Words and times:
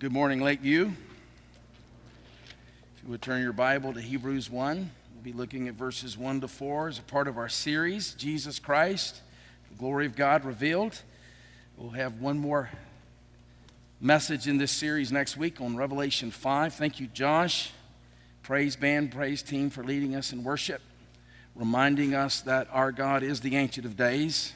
Good 0.00 0.10
morning, 0.10 0.40
Lakeview. 0.40 0.86
If 0.86 0.92
you 3.04 3.10
would 3.10 3.22
turn 3.22 3.40
your 3.40 3.52
Bible 3.52 3.92
to 3.92 4.00
Hebrews 4.00 4.50
1, 4.50 4.90
we'll 5.14 5.22
be 5.22 5.32
looking 5.32 5.68
at 5.68 5.74
verses 5.74 6.18
1 6.18 6.40
to 6.40 6.48
4 6.48 6.88
as 6.88 6.98
a 6.98 7.02
part 7.02 7.28
of 7.28 7.38
our 7.38 7.48
series, 7.48 8.12
Jesus 8.14 8.58
Christ, 8.58 9.22
the 9.70 9.76
glory 9.76 10.06
of 10.06 10.16
God 10.16 10.44
revealed. 10.44 11.00
We'll 11.76 11.90
have 11.90 12.20
one 12.20 12.38
more 12.38 12.70
message 14.00 14.48
in 14.48 14.58
this 14.58 14.72
series 14.72 15.12
next 15.12 15.36
week 15.36 15.60
on 15.60 15.76
Revelation 15.76 16.32
5. 16.32 16.74
Thank 16.74 16.98
you, 16.98 17.06
Josh, 17.06 17.70
praise 18.42 18.74
band, 18.74 19.12
praise 19.12 19.44
team, 19.44 19.70
for 19.70 19.84
leading 19.84 20.16
us 20.16 20.32
in 20.32 20.42
worship, 20.42 20.82
reminding 21.54 22.16
us 22.16 22.40
that 22.40 22.66
our 22.72 22.90
God 22.90 23.22
is 23.22 23.42
the 23.42 23.54
Ancient 23.54 23.86
of 23.86 23.96
Days. 23.96 24.54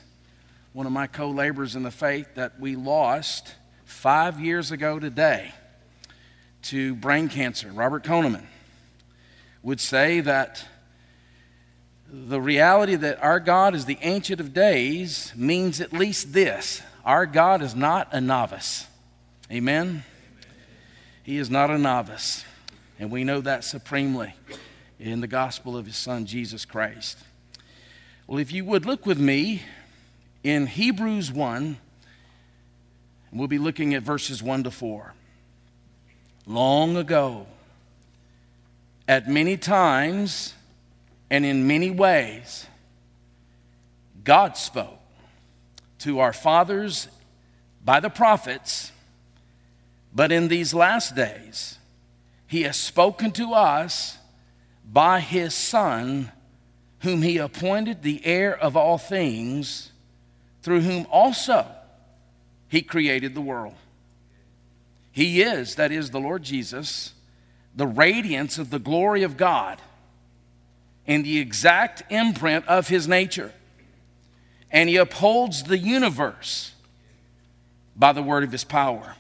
One 0.73 0.87
of 0.87 0.93
my 0.93 1.07
co 1.07 1.31
laborers 1.31 1.77
in 1.77 1.85
the 1.85 1.93
faith 1.93 2.27
that 2.35 2.59
we 2.59 2.75
lost 2.75 3.55
five 3.89 4.39
years 4.39 4.71
ago 4.71 4.99
today 4.99 5.51
to 6.61 6.95
brain 6.95 7.27
cancer, 7.31 7.71
Robert 7.73 8.05
Koneman, 8.05 8.45
would 9.63 9.81
say 9.81 10.21
that 10.21 10.63
the 12.07 12.41
reality 12.41 12.97
that 12.97 13.23
our 13.23 13.41
God 13.41 13.75
is 13.75 13.87
the 13.87 13.99
Ancient 14.03 14.41
of 14.41 14.53
Days 14.53 15.33
means 15.35 15.81
at 15.81 15.93
least 15.93 16.35
this 16.35 16.83
our 17.03 17.25
God 17.25 17.63
is 17.63 17.75
not 17.75 18.09
a 18.13 18.21
novice. 18.21 18.87
Amen? 19.51 20.05
He 21.23 21.39
is 21.39 21.49
not 21.49 21.71
a 21.71 21.79
novice. 21.79 22.45
And 22.99 23.11
we 23.11 23.25
know 23.25 23.41
that 23.41 23.65
supremely 23.65 24.35
in 25.01 25.23
the 25.23 25.27
gospel 25.27 25.79
of 25.79 25.87
his 25.87 25.97
son, 25.97 26.27
Jesus 26.27 26.67
Christ. 26.67 27.19
Well, 28.27 28.39
if 28.39 28.53
you 28.53 28.67
would 28.67 28.85
look 28.85 29.07
with 29.07 29.19
me 29.19 29.63
in 30.45 30.67
Hebrews 30.67 31.33
1, 31.33 31.79
we'll 33.33 33.49
be 33.49 33.59
looking 33.59 33.95
at 33.95 34.03
verses 34.03 34.43
1 34.43 34.65
to 34.65 34.71
4. 34.71 35.15
Long 36.47 36.97
ago, 36.97 37.47
at 39.07 39.29
many 39.29 39.57
times 39.57 40.55
and 41.31 41.45
in 41.45 41.67
many 41.67 41.91
ways, 41.91 42.67
God 44.25 44.57
spoke 44.57 44.99
to 46.01 46.21
our 46.21 46.33
fathers 46.33 47.09
by 47.85 48.01
the 48.01 48.11
prophets, 48.11 48.93
but 50.15 50.33
in 50.33 50.49
these 50.49 50.73
last 50.75 51.15
days, 51.15 51.79
He 52.47 52.63
has 52.63 52.77
spoken 52.77 53.31
to 53.33 53.53
us 53.53 54.19
by 54.91 55.21
His 55.21 55.55
Son, 55.55 56.33
whom 57.01 57.23
He 57.23 57.39
appointed 57.39 58.03
the 58.03 58.25
heir 58.25 58.57
of 58.57 58.77
all 58.77 58.99
things, 58.99 59.93
through 60.63 60.81
whom 60.81 61.07
also 61.11 61.67
he 62.69 62.83
created 62.83 63.35
the 63.35 63.41
world. 63.41 63.75
He 65.11 65.43
is, 65.43 65.75
that 65.77 65.91
is, 65.91 66.11
the 66.11 66.21
Lord 66.21 66.43
Jesus, 66.43 67.15
the 67.75 67.87
radiance 67.87 68.59
of 68.59 68.71
the 68.71 68.79
glory 68.79 69.23
of 69.23 69.37
God 69.37 69.81
and 71.07 71.25
the 71.25 71.39
exact 71.39 72.03
imprint 72.11 72.67
of 72.69 72.89
his 72.89 73.09
nature. 73.09 73.53
And 74.71 74.89
he 74.89 74.97
upholds 74.97 75.65
the 75.65 75.79
universe 75.79 76.73
by 77.97 78.13
the 78.13 78.23
word 78.23 78.45
of 78.45 78.53
his 78.53 78.65
power. 78.65 79.17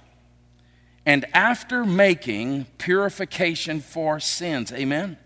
And 1.07 1.25
after 1.33 1.85
making 1.85 2.67
purification 2.77 3.81
for 3.81 4.21
sins, 4.21 4.71
amen, 4.73 5.17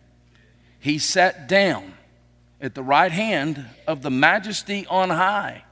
he 0.79 0.99
sat 0.99 1.49
down 1.49 1.95
at 2.61 2.77
the 2.77 2.83
right 2.83 3.11
hand 3.11 3.67
of 3.87 4.03
the 4.03 4.11
majesty 4.11 4.87
on 4.87 5.11
high 5.11 5.65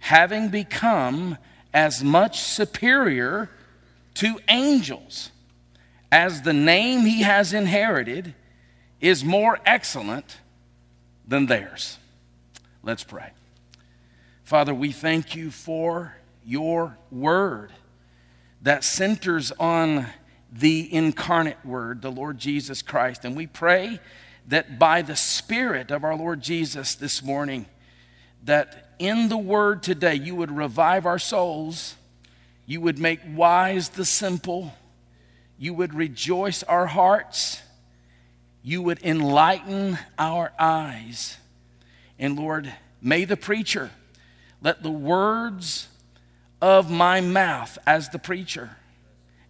having 0.00 0.48
become 0.48 1.38
as 1.72 2.02
much 2.02 2.40
superior 2.40 3.48
to 4.14 4.38
angels 4.48 5.30
as 6.10 6.42
the 6.42 6.52
name 6.52 7.00
he 7.00 7.22
has 7.22 7.52
inherited 7.52 8.34
is 9.00 9.24
more 9.24 9.58
excellent 9.64 10.38
than 11.26 11.46
theirs. 11.46 11.98
Let's 12.82 13.04
pray. 13.04 13.30
Father, 14.42 14.74
we 14.74 14.90
thank 14.90 15.36
you 15.36 15.50
for 15.50 16.16
your 16.44 16.98
word 17.10 17.72
that 18.62 18.82
centers 18.82 19.52
on 19.52 20.06
the 20.52 20.92
incarnate 20.92 21.64
word, 21.64 22.02
the 22.02 22.10
Lord 22.10 22.38
Jesus 22.38 22.82
Christ. 22.82 23.24
And 23.24 23.36
we 23.36 23.46
pray 23.46 24.00
that 24.48 24.78
by 24.78 25.02
the 25.02 25.14
Spirit 25.14 25.90
of 25.90 26.02
our 26.02 26.16
Lord 26.16 26.42
Jesus 26.42 26.94
this 26.94 27.22
morning, 27.22 27.66
that 28.44 28.94
in 28.98 29.28
the 29.28 29.36
word 29.36 29.82
today, 29.82 30.14
you 30.14 30.34
would 30.34 30.50
revive 30.50 31.06
our 31.06 31.18
souls, 31.18 31.96
you 32.66 32.80
would 32.80 32.98
make 32.98 33.20
wise 33.34 33.90
the 33.90 34.04
simple, 34.04 34.74
you 35.58 35.74
would 35.74 35.94
rejoice 35.94 36.62
our 36.62 36.86
hearts, 36.86 37.62
you 38.62 38.82
would 38.82 39.02
enlighten 39.02 39.98
our 40.18 40.52
eyes. 40.58 41.36
And 42.18 42.38
Lord, 42.38 42.72
may 43.00 43.24
the 43.24 43.36
preacher 43.36 43.90
let 44.62 44.82
the 44.82 44.90
words 44.90 45.88
of 46.60 46.90
my 46.90 47.20
mouth 47.20 47.78
as 47.86 48.10
the 48.10 48.18
preacher 48.18 48.76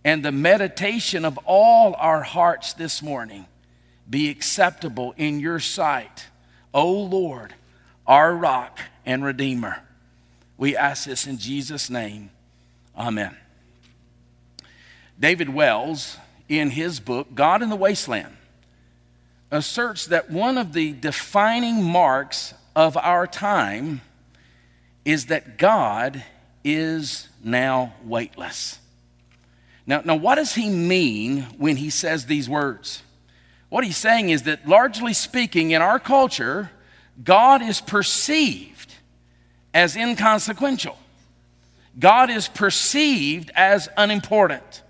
and 0.05 0.25
the 0.25 0.33
meditation 0.33 1.25
of 1.25 1.39
all 1.45 1.95
our 1.99 2.23
hearts 2.23 2.73
this 2.73 3.03
morning 3.03 3.47
be 4.09 4.31
acceptable 4.31 5.15
in 5.17 5.41
your 5.41 5.61
sight, 5.61 6.27
O 6.73 6.91
Lord, 6.93 7.55
our 8.11 8.35
rock 8.35 8.81
and 9.07 9.25
Redeemer. 9.25 9.85
We 10.59 10.77
ask 10.77 11.05
this 11.05 11.29
in 11.29 11.39
Jesus' 11.39 11.89
name. 11.89 12.31
Amen. 12.99 13.37
David 15.19 15.51
Wells, 15.51 16.17
in 16.49 16.71
his 16.71 16.99
book, 16.99 17.29
God 17.37 17.63
in 17.63 17.71
the 17.71 17.77
Wasteland, 17.77 18.37
asserts 19.53 20.07
that 20.07 20.29
one 20.29 20.59
of 20.59 20.73
the 20.73 20.93
defining 20.93 21.85
marks 21.85 22.53
of 22.75 22.97
our 22.97 23.29
time 23.29 24.01
is 25.05 25.27
that 25.27 25.57
God 25.57 26.25
is 26.65 27.29
now 27.45 27.95
weightless. 28.05 28.81
Now, 29.87 30.03
now, 30.05 30.17
what 30.17 30.35
does 30.35 30.57
he 30.57 30.69
mean 30.69 31.43
when 31.59 31.77
he 31.77 31.91
says 31.91 32.27
these 32.27 32.49
words? 32.49 33.05
What 33.69 33.85
he's 33.85 33.97
saying 33.97 34.31
is 34.31 34.43
that, 34.43 34.67
largely 34.67 35.13
speaking, 35.13 35.71
in 35.71 35.81
our 35.81 36.01
culture, 36.01 36.73
God 37.23 37.63
is 37.63 37.81
perceived 37.81 38.95
as 39.75 39.97
inconsequential. 39.97 40.99
God 41.99 42.31
is 42.31 42.49
perceived 42.49 43.51
as 43.55 43.89
unimportant. 43.97 44.83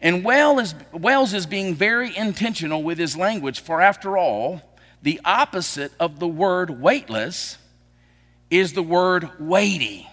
And 0.00 0.24
Wells 0.24 1.34
is, 1.34 1.46
being 1.46 1.74
very 1.74 2.16
intentional 2.16 2.82
with 2.82 2.98
his 2.98 3.16
language, 3.16 3.60
for 3.60 3.80
after 3.80 4.16
all, 4.16 4.62
the 5.02 5.20
opposite 5.24 5.92
of 6.00 6.18
the 6.18 6.28
word 6.28 6.80
weightless 6.80 7.58
is 8.50 8.72
the 8.72 8.82
word 8.82 9.30
weighty. 9.38 10.08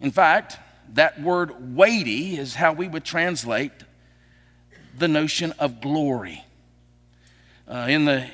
In 0.00 0.10
fact, 0.10 0.58
that 0.94 1.20
word 1.20 1.76
weighty 1.76 2.36
is 2.36 2.54
how 2.54 2.72
we 2.72 2.88
would 2.88 3.04
translate 3.04 3.72
the 4.96 5.08
notion 5.08 5.52
of 5.58 5.80
glory. 5.80 6.44
Uh, 7.68 7.86
in 7.88 8.04
the 8.04 8.26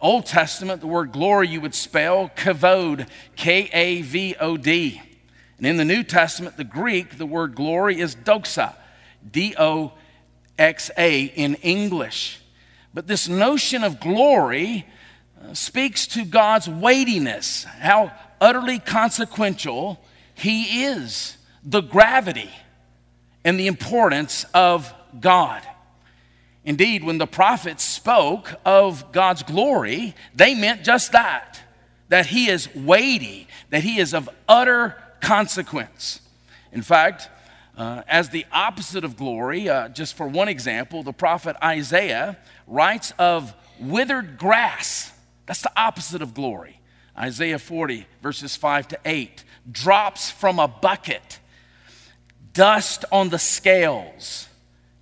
Old 0.00 0.26
Testament, 0.26 0.80
the 0.80 0.86
word 0.86 1.12
glory 1.12 1.48
you 1.48 1.60
would 1.60 1.74
spell 1.74 2.30
kavod, 2.36 3.08
K 3.36 3.68
A 3.72 4.02
V 4.02 4.36
O 4.38 4.56
D. 4.56 5.02
And 5.56 5.66
in 5.66 5.76
the 5.76 5.84
New 5.84 6.04
Testament, 6.04 6.56
the 6.56 6.64
Greek, 6.64 7.18
the 7.18 7.26
word 7.26 7.56
glory 7.56 7.98
is 7.98 8.14
doxa, 8.14 8.74
D 9.28 9.54
O 9.58 9.92
X 10.56 10.90
A 10.96 11.24
in 11.24 11.56
English. 11.56 12.40
But 12.94 13.06
this 13.06 13.28
notion 13.28 13.82
of 13.82 14.00
glory 14.00 14.86
uh, 15.42 15.54
speaks 15.54 16.06
to 16.08 16.24
God's 16.24 16.68
weightiness, 16.68 17.64
how 17.64 18.12
utterly 18.40 18.78
consequential 18.78 20.00
He 20.34 20.84
is, 20.84 21.36
the 21.64 21.80
gravity 21.80 22.50
and 23.44 23.58
the 23.58 23.66
importance 23.66 24.44
of 24.54 24.92
God. 25.18 25.62
Indeed, 26.68 27.02
when 27.02 27.16
the 27.16 27.26
prophets 27.26 27.82
spoke 27.82 28.54
of 28.62 29.10
God's 29.10 29.42
glory, 29.42 30.14
they 30.34 30.54
meant 30.54 30.84
just 30.84 31.12
that 31.12 31.62
that 32.10 32.26
He 32.26 32.50
is 32.50 32.68
weighty, 32.74 33.48
that 33.70 33.82
He 33.82 33.98
is 33.98 34.12
of 34.12 34.28
utter 34.46 34.94
consequence. 35.22 36.20
In 36.70 36.82
fact, 36.82 37.30
uh, 37.74 38.02
as 38.06 38.28
the 38.28 38.44
opposite 38.52 39.02
of 39.02 39.16
glory, 39.16 39.70
uh, 39.70 39.88
just 39.88 40.14
for 40.14 40.28
one 40.28 40.48
example, 40.48 41.02
the 41.02 41.12
prophet 41.14 41.56
Isaiah 41.64 42.36
writes 42.66 43.14
of 43.18 43.54
withered 43.80 44.36
grass. 44.36 45.10
That's 45.46 45.62
the 45.62 45.72
opposite 45.74 46.20
of 46.20 46.34
glory. 46.34 46.82
Isaiah 47.16 47.58
40, 47.58 48.06
verses 48.22 48.56
5 48.56 48.88
to 48.88 48.98
8, 49.06 49.42
drops 49.72 50.30
from 50.30 50.58
a 50.58 50.68
bucket, 50.68 51.38
dust 52.52 53.06
on 53.10 53.30
the 53.30 53.38
scales 53.38 54.47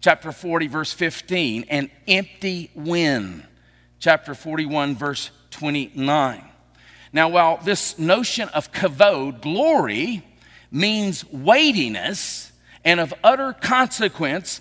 chapter 0.00 0.32
40, 0.32 0.66
verse 0.68 0.92
15, 0.92 1.64
an 1.68 1.90
empty 2.06 2.70
wind, 2.74 3.44
chapter 3.98 4.34
41, 4.34 4.94
verse 4.94 5.30
29. 5.50 6.44
Now, 7.12 7.28
while 7.28 7.58
this 7.58 7.98
notion 7.98 8.48
of 8.50 8.72
kavod, 8.72 9.40
glory, 9.40 10.22
means 10.70 11.24
weightiness, 11.30 12.52
and 12.86 13.00
of 13.00 13.12
utter 13.24 13.52
consequence. 13.52 14.60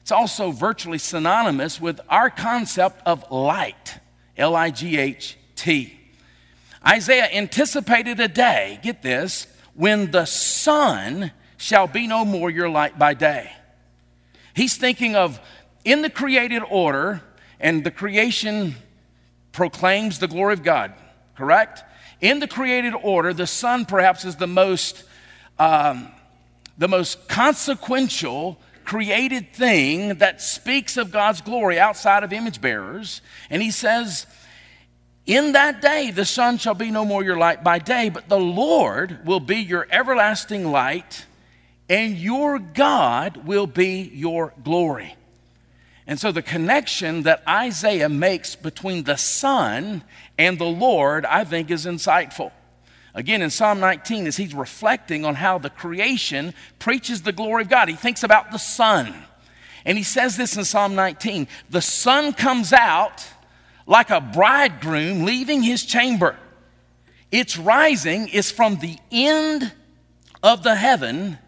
It's 0.00 0.10
also 0.10 0.50
virtually 0.50 0.98
synonymous 0.98 1.80
with 1.80 2.00
our 2.08 2.30
concept 2.30 3.02
of 3.06 3.30
light, 3.30 3.98
L 4.36 4.56
I 4.56 4.70
G 4.70 4.98
H 4.98 5.36
T. 5.54 5.96
Isaiah 6.84 7.28
anticipated 7.30 8.18
a 8.18 8.28
day, 8.28 8.80
get 8.82 9.02
this, 9.02 9.46
when 9.74 10.10
the 10.10 10.24
sun 10.24 11.30
shall 11.58 11.86
be 11.86 12.06
no 12.06 12.24
more 12.24 12.48
your 12.48 12.70
light 12.70 12.98
by 12.98 13.12
day. 13.12 13.52
He's 14.54 14.76
thinking 14.76 15.16
of 15.16 15.40
in 15.84 16.02
the 16.02 16.10
created 16.10 16.62
order, 16.68 17.22
and 17.58 17.84
the 17.84 17.90
creation 17.90 18.74
proclaims 19.52 20.18
the 20.18 20.28
glory 20.28 20.52
of 20.52 20.62
God, 20.62 20.92
correct? 21.36 21.84
In 22.20 22.38
the 22.38 22.48
created 22.48 22.94
order, 22.94 23.32
the 23.32 23.46
sun 23.46 23.86
perhaps 23.86 24.24
is 24.24 24.36
the 24.36 24.46
most, 24.46 25.04
um, 25.58 26.08
the 26.76 26.88
most 26.88 27.28
consequential 27.28 28.60
created 28.84 29.52
thing 29.52 30.16
that 30.16 30.42
speaks 30.42 30.96
of 30.96 31.12
God's 31.12 31.40
glory 31.40 31.78
outside 31.78 32.24
of 32.24 32.32
image 32.32 32.60
bearers. 32.60 33.22
And 33.48 33.62
he 33.62 33.70
says, 33.70 34.26
In 35.26 35.52
that 35.52 35.80
day, 35.80 36.10
the 36.10 36.24
sun 36.24 36.58
shall 36.58 36.74
be 36.74 36.90
no 36.90 37.04
more 37.04 37.22
your 37.22 37.38
light 37.38 37.62
by 37.62 37.78
day, 37.78 38.08
but 38.08 38.28
the 38.28 38.40
Lord 38.40 39.24
will 39.24 39.40
be 39.40 39.58
your 39.58 39.86
everlasting 39.90 40.70
light, 40.70 41.24
and 41.90 42.16
your 42.16 42.60
God 42.60 43.44
will 43.44 43.66
be 43.66 44.10
your 44.14 44.54
glory. 44.62 45.16
And 46.06 46.20
so 46.20 46.30
the 46.30 46.40
connection 46.40 47.24
that 47.24 47.42
Isaiah 47.48 48.08
makes 48.08 48.54
between 48.54 49.04
the 49.04 49.16
sun 49.16 50.04
and 50.38 50.56
the 50.58 50.64
Lord, 50.64 51.26
I 51.26 51.42
think, 51.42 51.70
is 51.70 51.86
insightful. 51.86 52.52
Again, 53.12 53.42
in 53.42 53.50
Psalm 53.50 53.80
19, 53.80 54.28
as 54.28 54.36
he's 54.36 54.54
reflecting 54.54 55.24
on 55.24 55.34
how 55.34 55.58
the 55.58 55.68
creation 55.68 56.54
preaches 56.78 57.22
the 57.22 57.32
glory 57.32 57.62
of 57.62 57.68
God, 57.68 57.88
he 57.88 57.96
thinks 57.96 58.22
about 58.22 58.52
the 58.52 58.58
sun. 58.58 59.12
And 59.84 59.98
he 59.98 60.04
says 60.04 60.36
this 60.36 60.56
in 60.56 60.64
Psalm 60.64 60.94
19 60.94 61.48
The 61.70 61.82
sun 61.82 62.34
comes 62.34 62.72
out 62.72 63.26
like 63.84 64.10
a 64.10 64.20
bridegroom 64.20 65.24
leaving 65.24 65.62
his 65.62 65.84
chamber. 65.84 66.36
Its 67.32 67.56
rising 67.56 68.28
is 68.28 68.52
from 68.52 68.76
the 68.76 68.96
end 69.10 69.72
of 70.40 70.62
the 70.62 70.76
heaven 70.76 71.38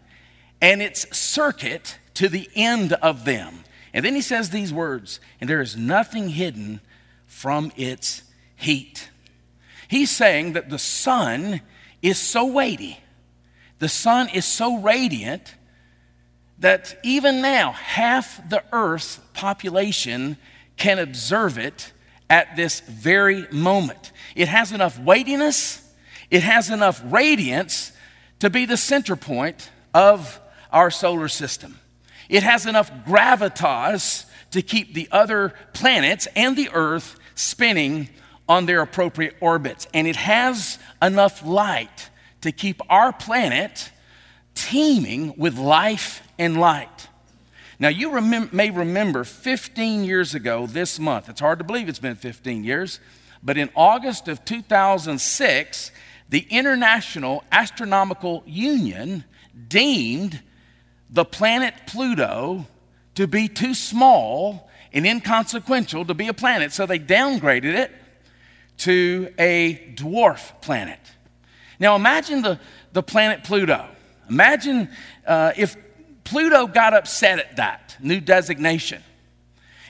and 0.63 0.81
its 0.81 1.15
circuit 1.15 1.99
to 2.13 2.29
the 2.29 2.49
end 2.55 2.93
of 2.93 3.25
them. 3.25 3.65
And 3.93 4.05
then 4.05 4.15
he 4.15 4.21
says 4.21 4.49
these 4.49 4.71
words, 4.71 5.19
and 5.41 5.49
there 5.49 5.59
is 5.59 5.75
nothing 5.75 6.29
hidden 6.29 6.79
from 7.27 7.73
its 7.75 8.23
heat. 8.55 9.09
He's 9.89 10.09
saying 10.09 10.53
that 10.53 10.69
the 10.69 10.79
sun 10.79 11.59
is 12.01 12.17
so 12.17 12.45
weighty, 12.45 12.97
the 13.79 13.89
sun 13.89 14.29
is 14.29 14.45
so 14.45 14.77
radiant 14.77 15.53
that 16.59 16.97
even 17.03 17.41
now 17.41 17.73
half 17.73 18.49
the 18.49 18.63
earth's 18.71 19.19
population 19.33 20.37
can 20.77 20.97
observe 20.97 21.57
it 21.57 21.91
at 22.29 22.55
this 22.55 22.79
very 22.79 23.47
moment. 23.51 24.13
It 24.33 24.47
has 24.47 24.71
enough 24.71 24.97
weightiness, 24.97 25.85
it 26.31 26.41
has 26.41 26.69
enough 26.69 27.01
radiance 27.03 27.91
to 28.39 28.49
be 28.49 28.65
the 28.65 28.77
center 28.77 29.17
point 29.17 29.69
of 29.93 30.39
our 30.73 30.91
solar 30.91 31.27
system. 31.27 31.79
It 32.27 32.43
has 32.43 32.65
enough 32.65 32.91
gravitas 33.05 34.25
to 34.51 34.61
keep 34.61 34.93
the 34.93 35.07
other 35.11 35.53
planets 35.73 36.27
and 36.35 36.57
the 36.57 36.69
Earth 36.73 37.17
spinning 37.35 38.09
on 38.47 38.65
their 38.65 38.81
appropriate 38.81 39.35
orbits. 39.39 39.87
And 39.93 40.07
it 40.07 40.15
has 40.15 40.79
enough 41.01 41.45
light 41.45 42.09
to 42.41 42.51
keep 42.51 42.81
our 42.89 43.13
planet 43.13 43.91
teeming 44.53 45.33
with 45.37 45.57
life 45.57 46.21
and 46.37 46.59
light. 46.59 47.07
Now, 47.79 47.89
you 47.89 48.09
remem- 48.09 48.53
may 48.53 48.69
remember 48.69 49.23
15 49.23 50.03
years 50.03 50.35
ago 50.35 50.67
this 50.67 50.99
month, 50.99 51.29
it's 51.29 51.39
hard 51.39 51.59
to 51.59 51.65
believe 51.65 51.89
it's 51.89 51.99
been 51.99 52.15
15 52.15 52.63
years, 52.63 52.99
but 53.41 53.57
in 53.57 53.69
August 53.75 54.27
of 54.27 54.45
2006, 54.45 55.91
the 56.29 56.47
International 56.49 57.43
Astronomical 57.51 58.43
Union 58.45 59.25
deemed 59.67 60.41
the 61.13 61.23
planet 61.23 61.73
Pluto 61.85 62.67
to 63.15 63.27
be 63.27 63.47
too 63.47 63.73
small 63.73 64.69
and 64.91 65.05
inconsequential 65.05 66.05
to 66.05 66.13
be 66.13 66.27
a 66.27 66.33
planet, 66.33 66.73
so 66.73 66.85
they 66.85 66.99
downgraded 66.99 67.75
it 67.75 67.91
to 68.79 69.33
a 69.37 69.93
dwarf 69.95 70.59
planet. 70.61 70.99
Now 71.79 71.95
imagine 71.95 72.41
the, 72.41 72.59
the 72.91 73.03
planet 73.03 73.43
Pluto. 73.43 73.85
Imagine 74.29 74.89
uh, 75.25 75.53
if 75.55 75.77
Pluto 76.23 76.67
got 76.67 76.93
upset 76.93 77.39
at 77.39 77.55
that 77.57 77.97
new 78.01 78.19
designation. 78.19 79.03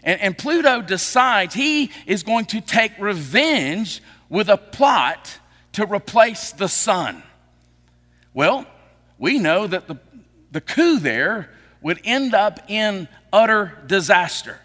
And, 0.04 0.20
and 0.20 0.38
Pluto 0.38 0.82
decides 0.82 1.54
he 1.54 1.92
is 2.06 2.24
going 2.24 2.46
to 2.48 2.60
take 2.60 2.92
revenge 3.00 4.02
with 4.30 4.50
a 4.50 4.58
plot 4.58 5.40
to 5.74 5.86
replace 5.86 6.52
the 6.52 6.68
sun. 6.68 7.24
Well, 8.34 8.66
we 9.18 9.40
know 9.40 9.68
that 9.68 9.88
the 9.88 9.98
the 10.54 10.62
coup 10.62 11.00
there 11.00 11.50
would 11.82 12.00
end 12.06 12.34
up 12.34 12.60
in 12.70 13.08
utter 13.34 13.78
disaster. 13.88 14.60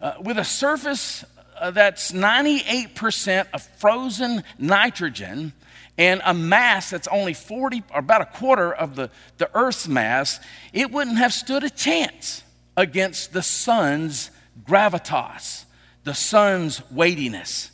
Uh, 0.00 0.14
with 0.20 0.38
a 0.38 0.44
surface 0.44 1.24
uh, 1.60 1.70
that's 1.70 2.10
98% 2.10 3.46
of 3.52 3.62
frozen 3.78 4.42
nitrogen 4.58 5.52
and 5.96 6.20
a 6.24 6.34
mass 6.34 6.90
that's 6.90 7.06
only 7.08 7.34
40 7.34 7.84
or 7.92 8.00
about 8.00 8.22
a 8.22 8.26
quarter 8.26 8.72
of 8.72 8.96
the, 8.96 9.10
the 9.38 9.48
Earth's 9.54 9.86
mass, 9.86 10.40
it 10.72 10.90
wouldn't 10.90 11.18
have 11.18 11.32
stood 11.32 11.62
a 11.62 11.70
chance 11.70 12.42
against 12.76 13.32
the 13.32 13.42
sun's 13.42 14.30
gravitas, 14.66 15.64
the 16.02 16.14
sun's 16.14 16.82
weightiness. 16.90 17.70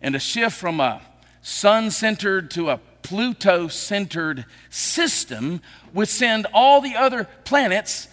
And 0.00 0.16
a 0.16 0.20
shift 0.20 0.56
from 0.56 0.80
a 0.80 1.02
sun 1.42 1.90
centered 1.90 2.50
to 2.52 2.70
a 2.70 2.80
Pluto 3.02 3.68
centered 3.68 4.44
system 4.70 5.60
would 5.92 6.08
send 6.08 6.46
all 6.52 6.80
the 6.80 6.96
other 6.96 7.28
planets 7.44 8.08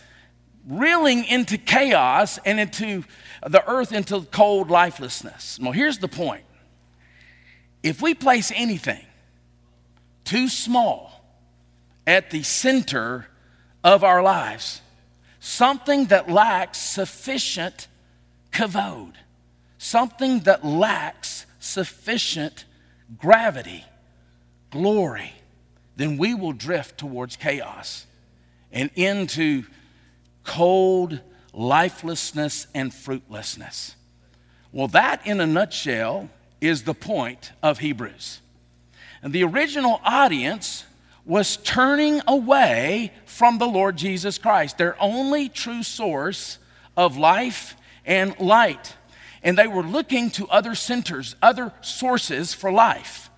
reeling 0.68 1.26
into 1.26 1.58
chaos 1.58 2.40
and 2.46 2.60
into 2.60 3.04
the 3.46 3.68
earth 3.70 3.92
into 3.92 4.22
cold 4.22 4.70
lifelessness. 4.70 5.60
Well, 5.62 5.72
here's 5.72 6.00
the 6.00 6.08
point 6.08 6.44
if 7.82 8.02
we 8.02 8.14
place 8.14 8.52
anything 8.54 9.06
too 10.26 10.50
small 10.50 11.24
at 12.06 12.30
the 12.32 12.44
center 12.44 13.28
of 13.84 14.04
our 14.04 14.22
lives, 14.22 14.82
something 15.40 16.06
that 16.06 16.30
lacks 16.30 16.78
sufficient 16.78 17.88
kavod, 18.52 19.14
something 19.78 20.42
that 20.42 20.66
lacks 20.66 21.46
sufficient 21.60 22.66
gravity, 23.18 23.86
glory, 24.72 25.34
then 25.96 26.18
we 26.18 26.34
will 26.34 26.54
drift 26.54 26.98
towards 26.98 27.36
chaos 27.36 28.06
and 28.72 28.90
into 28.96 29.64
cold 30.44 31.20
lifelessness 31.54 32.68
and 32.74 32.94
fruitlessness. 32.94 33.96
Well, 34.72 34.88
that 34.90 35.26
in 35.26 35.40
a 35.40 35.48
nutshell 35.48 36.30
is 36.62 36.84
the 36.84 36.94
point 36.94 37.52
of 37.64 37.80
Hebrews. 37.80 38.40
And 39.22 39.34
the 39.34 39.44
original 39.44 40.00
audience 40.04 40.86
was 41.26 41.58
turning 41.58 42.22
away 42.28 43.12
from 43.26 43.58
the 43.58 43.68
Lord 43.68 43.98
Jesus 43.98 44.38
Christ, 44.38 44.78
their 44.78 44.96
only 45.02 45.50
true 45.50 45.84
source 45.84 46.58
of 46.96 47.18
life 47.18 47.76
and 48.06 48.38
light. 48.40 48.96
And 49.44 49.58
they 49.58 49.68
were 49.68 49.84
looking 49.84 50.30
to 50.32 50.48
other 50.48 50.76
centers, 50.76 51.36
other 51.42 51.72
sources 51.82 52.54
for 52.54 52.72
life 52.72 53.30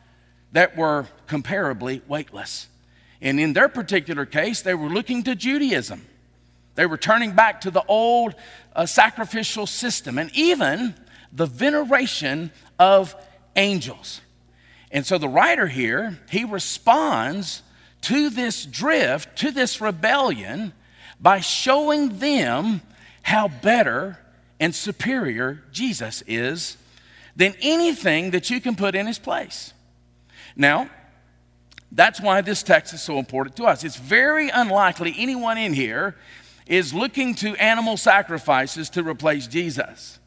that 0.51 0.75
were 0.75 1.07
comparably 1.31 2.01
weightless. 2.07 2.67
And 3.21 3.39
in 3.39 3.53
their 3.53 3.69
particular 3.69 4.25
case, 4.25 4.61
they 4.61 4.75
were 4.75 4.89
looking 4.89 5.23
to 5.23 5.35
Judaism. 5.35 6.05
They 6.75 6.85
were 6.85 6.97
turning 6.97 7.31
back 7.31 7.61
to 7.61 7.71
the 7.71 7.83
old 7.88 8.35
uh, 8.75 8.85
sacrificial 8.85 9.65
system 9.65 10.17
and 10.17 10.29
even 10.35 10.93
the 11.31 11.45
veneration 11.45 12.51
of 12.77 13.15
angels. 13.55 14.19
And 14.91 15.05
so 15.05 15.17
the 15.17 15.29
writer 15.29 15.67
here, 15.67 16.19
he 16.29 16.43
responds 16.43 17.63
to 18.01 18.29
this 18.29 18.65
drift, 18.65 19.38
to 19.38 19.51
this 19.51 19.79
rebellion, 19.79 20.73
by 21.19 21.39
showing 21.39 22.19
them 22.19 22.81
how 23.21 23.47
better 23.47 24.17
and 24.59 24.75
superior 24.75 25.63
Jesus 25.71 26.23
is 26.27 26.75
than 27.35 27.53
anything 27.61 28.31
that 28.31 28.50
you 28.50 28.59
can 28.59 28.75
put 28.75 28.95
in 28.95 29.07
his 29.07 29.19
place. 29.19 29.73
Now, 30.55 30.89
that's 31.91 32.21
why 32.21 32.41
this 32.41 32.63
text 32.63 32.93
is 32.93 33.01
so 33.01 33.19
important 33.19 33.55
to 33.57 33.65
us. 33.65 33.83
It's 33.83 33.98
very 33.98 34.50
unlikely 34.50 35.13
anyone 35.17 35.57
in 35.57 35.74
here 35.74 36.15
is 36.65 36.93
looking 36.93 37.36
to 37.36 37.55
animal 37.55 37.98
sacrifices 37.98 38.89
to 38.91 39.03
replace 39.03 39.48
Jesus. 39.48 40.19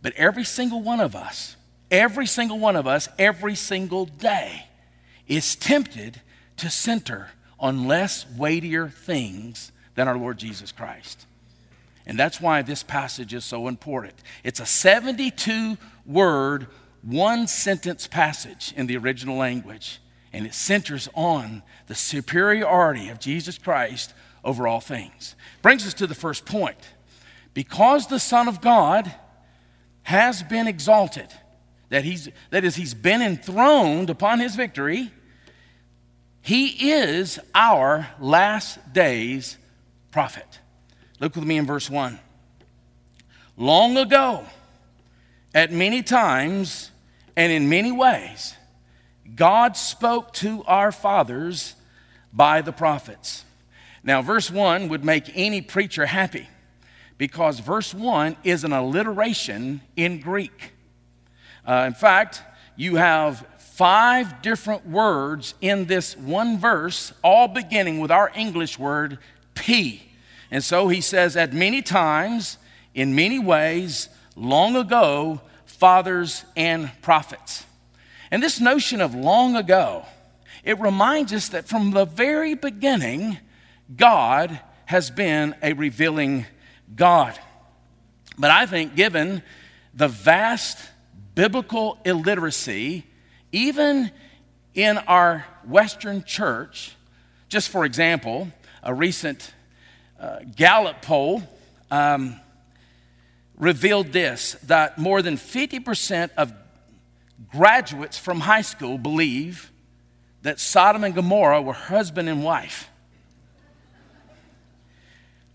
But 0.00 0.12
every 0.14 0.44
single 0.44 0.82
one 0.82 1.00
of 1.00 1.16
us, 1.16 1.56
every 1.90 2.26
single 2.26 2.58
one 2.58 2.76
of 2.76 2.86
us, 2.86 3.08
every 3.18 3.54
single 3.54 4.06
day 4.06 4.66
is 5.26 5.56
tempted 5.56 6.20
to 6.58 6.70
center 6.70 7.30
on 7.58 7.88
less 7.88 8.26
weightier 8.36 8.88
things 8.88 9.72
than 9.94 10.08
our 10.08 10.16
Lord 10.16 10.38
Jesus 10.38 10.72
Christ. 10.72 11.26
And 12.06 12.18
that's 12.18 12.40
why 12.40 12.62
this 12.62 12.82
passage 12.82 13.32
is 13.32 13.44
so 13.44 13.68
important. 13.68 14.14
It's 14.42 14.60
a 14.60 14.66
72 14.66 15.78
word, 16.04 16.66
one 17.02 17.46
sentence 17.46 18.06
passage 18.06 18.72
in 18.76 18.86
the 18.86 18.96
original 18.96 19.36
language, 19.36 20.00
and 20.32 20.46
it 20.46 20.54
centers 20.54 21.08
on 21.14 21.62
the 21.86 21.94
superiority 21.94 23.08
of 23.08 23.20
Jesus 23.20 23.58
Christ 23.58 24.14
over 24.44 24.66
all 24.66 24.80
things. 24.80 25.34
Brings 25.60 25.86
us 25.86 25.94
to 25.94 26.06
the 26.06 26.14
first 26.14 26.46
point. 26.46 26.78
Because 27.54 28.06
the 28.06 28.18
Son 28.18 28.48
of 28.48 28.60
God 28.60 29.14
has 30.04 30.42
been 30.42 30.66
exalted, 30.66 31.28
that, 31.90 32.04
he's, 32.04 32.28
that 32.50 32.64
is, 32.64 32.76
he's 32.76 32.94
been 32.94 33.20
enthroned 33.20 34.10
upon 34.10 34.40
his 34.40 34.56
victory, 34.56 35.10
he 36.40 36.90
is 36.92 37.38
our 37.54 38.08
last 38.18 38.92
days 38.92 39.58
prophet. 40.10 40.58
Look 41.20 41.36
with 41.36 41.44
me 41.44 41.56
in 41.56 41.66
verse 41.66 41.88
1. 41.88 42.18
Long 43.56 43.96
ago, 43.96 44.44
at 45.54 45.70
many 45.70 46.02
times 46.02 46.90
and 47.36 47.52
in 47.52 47.68
many 47.68 47.92
ways, 47.92 48.54
God 49.34 49.76
spoke 49.76 50.32
to 50.34 50.62
our 50.64 50.92
fathers 50.92 51.74
by 52.32 52.62
the 52.62 52.72
prophets. 52.72 53.44
Now, 54.02 54.22
verse 54.22 54.50
1 54.50 54.88
would 54.88 55.04
make 55.04 55.30
any 55.34 55.60
preacher 55.60 56.06
happy 56.06 56.48
because 57.18 57.60
verse 57.60 57.94
1 57.94 58.36
is 58.42 58.64
an 58.64 58.72
alliteration 58.72 59.80
in 59.96 60.20
Greek. 60.20 60.72
Uh, 61.66 61.84
in 61.86 61.94
fact, 61.94 62.42
you 62.76 62.96
have 62.96 63.46
five 63.58 64.42
different 64.42 64.86
words 64.86 65.54
in 65.60 65.86
this 65.86 66.16
one 66.16 66.58
verse, 66.58 67.12
all 67.22 67.48
beginning 67.48 68.00
with 68.00 68.10
our 68.10 68.30
English 68.34 68.78
word 68.78 69.18
P. 69.54 70.02
And 70.50 70.62
so 70.62 70.88
he 70.88 71.00
says, 71.00 71.36
at 71.36 71.52
many 71.52 71.80
times, 71.80 72.58
in 72.94 73.14
many 73.14 73.38
ways, 73.38 74.08
long 74.36 74.76
ago, 74.76 75.40
fathers 75.64 76.44
and 76.56 76.90
prophets. 77.02 77.64
And 78.32 78.42
this 78.42 78.62
notion 78.62 79.02
of 79.02 79.14
long 79.14 79.56
ago, 79.56 80.06
it 80.64 80.80
reminds 80.80 81.34
us 81.34 81.50
that 81.50 81.68
from 81.68 81.90
the 81.90 82.06
very 82.06 82.54
beginning, 82.54 83.36
God 83.94 84.58
has 84.86 85.10
been 85.10 85.54
a 85.62 85.74
revealing 85.74 86.46
God. 86.96 87.38
But 88.38 88.50
I 88.50 88.64
think, 88.64 88.94
given 88.96 89.42
the 89.92 90.08
vast 90.08 90.78
biblical 91.34 91.98
illiteracy, 92.06 93.04
even 93.52 94.10
in 94.72 94.96
our 94.96 95.44
Western 95.66 96.24
church, 96.24 96.96
just 97.50 97.68
for 97.68 97.84
example, 97.84 98.48
a 98.82 98.94
recent 98.94 99.52
uh, 100.18 100.38
Gallup 100.56 101.02
poll 101.02 101.42
um, 101.90 102.40
revealed 103.58 104.10
this 104.10 104.52
that 104.62 104.96
more 104.96 105.20
than 105.20 105.36
50% 105.36 106.30
of 106.38 106.54
graduates 107.50 108.18
from 108.18 108.40
high 108.40 108.62
school 108.62 108.98
believe 108.98 109.72
that 110.42 110.60
Sodom 110.60 111.04
and 111.04 111.14
Gomorrah 111.14 111.62
were 111.62 111.72
husband 111.72 112.28
and 112.28 112.44
wife. 112.44 112.90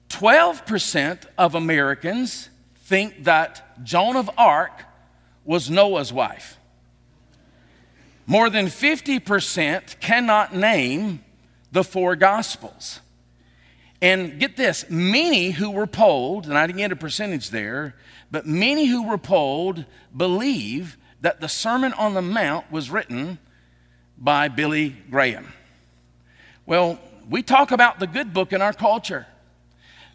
12% 0.09 1.25
of 1.37 1.55
Americans 1.55 2.49
think 2.85 3.25
that 3.25 3.83
Joan 3.83 4.15
of 4.15 4.29
Arc 4.37 4.83
was 5.43 5.69
Noah's 5.69 6.11
wife. 6.13 6.57
More 8.25 8.49
than 8.49 8.67
50% 8.67 9.99
cannot 9.99 10.55
name 10.55 11.23
the 11.71 11.83
four 11.83 12.15
Gospels. 12.15 12.99
And 14.01 14.39
get 14.39 14.57
this 14.57 14.85
many 14.89 15.51
who 15.51 15.71
were 15.71 15.87
polled, 15.87 16.45
and 16.45 16.57
I 16.57 16.67
didn't 16.67 16.79
get 16.79 16.91
a 16.91 16.95
percentage 16.95 17.49
there, 17.49 17.95
but 18.29 18.45
many 18.45 18.85
who 18.85 19.07
were 19.07 19.17
polled 19.17 19.85
believe 20.15 20.97
that 21.21 21.41
the 21.41 21.49
Sermon 21.49 21.93
on 21.93 22.13
the 22.13 22.21
Mount 22.21 22.71
was 22.71 22.89
written 22.89 23.39
by 24.17 24.47
Billy 24.47 24.95
Graham. 25.09 25.53
Well, 26.65 26.99
we 27.29 27.43
talk 27.43 27.71
about 27.71 27.99
the 27.99 28.07
good 28.07 28.33
book 28.33 28.53
in 28.53 28.61
our 28.61 28.73
culture. 28.73 29.25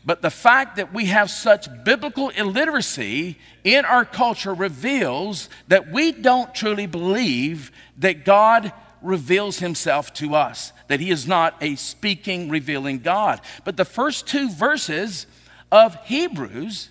But 0.05 0.21
the 0.21 0.31
fact 0.31 0.77
that 0.77 0.93
we 0.93 1.07
have 1.07 1.31
such 1.31 1.69
biblical 1.85 2.31
illiteracy 2.31 3.39
in 3.63 3.85
our 3.85 4.05
culture 4.05 4.53
reveals 4.53 5.49
that 5.69 5.93
we 5.93 6.11
don't 6.11 6.53
truly 6.55 6.87
believe 6.87 7.71
that 7.99 8.25
God 8.25 8.73
reveals 9.01 9.59
himself 9.59 10.13
to 10.15 10.35
us, 10.35 10.73
that 10.89 11.01
he 11.01 11.11
is 11.11 11.27
not 11.27 11.55
a 11.61 11.77
speaking, 11.77 12.49
revealing 12.49 12.99
God. 12.99 13.41
But 13.65 13.77
the 13.77 13.85
first 13.85 14.27
two 14.27 14.51
verses 14.51 15.27
of 15.71 15.97
Hebrews 16.07 16.91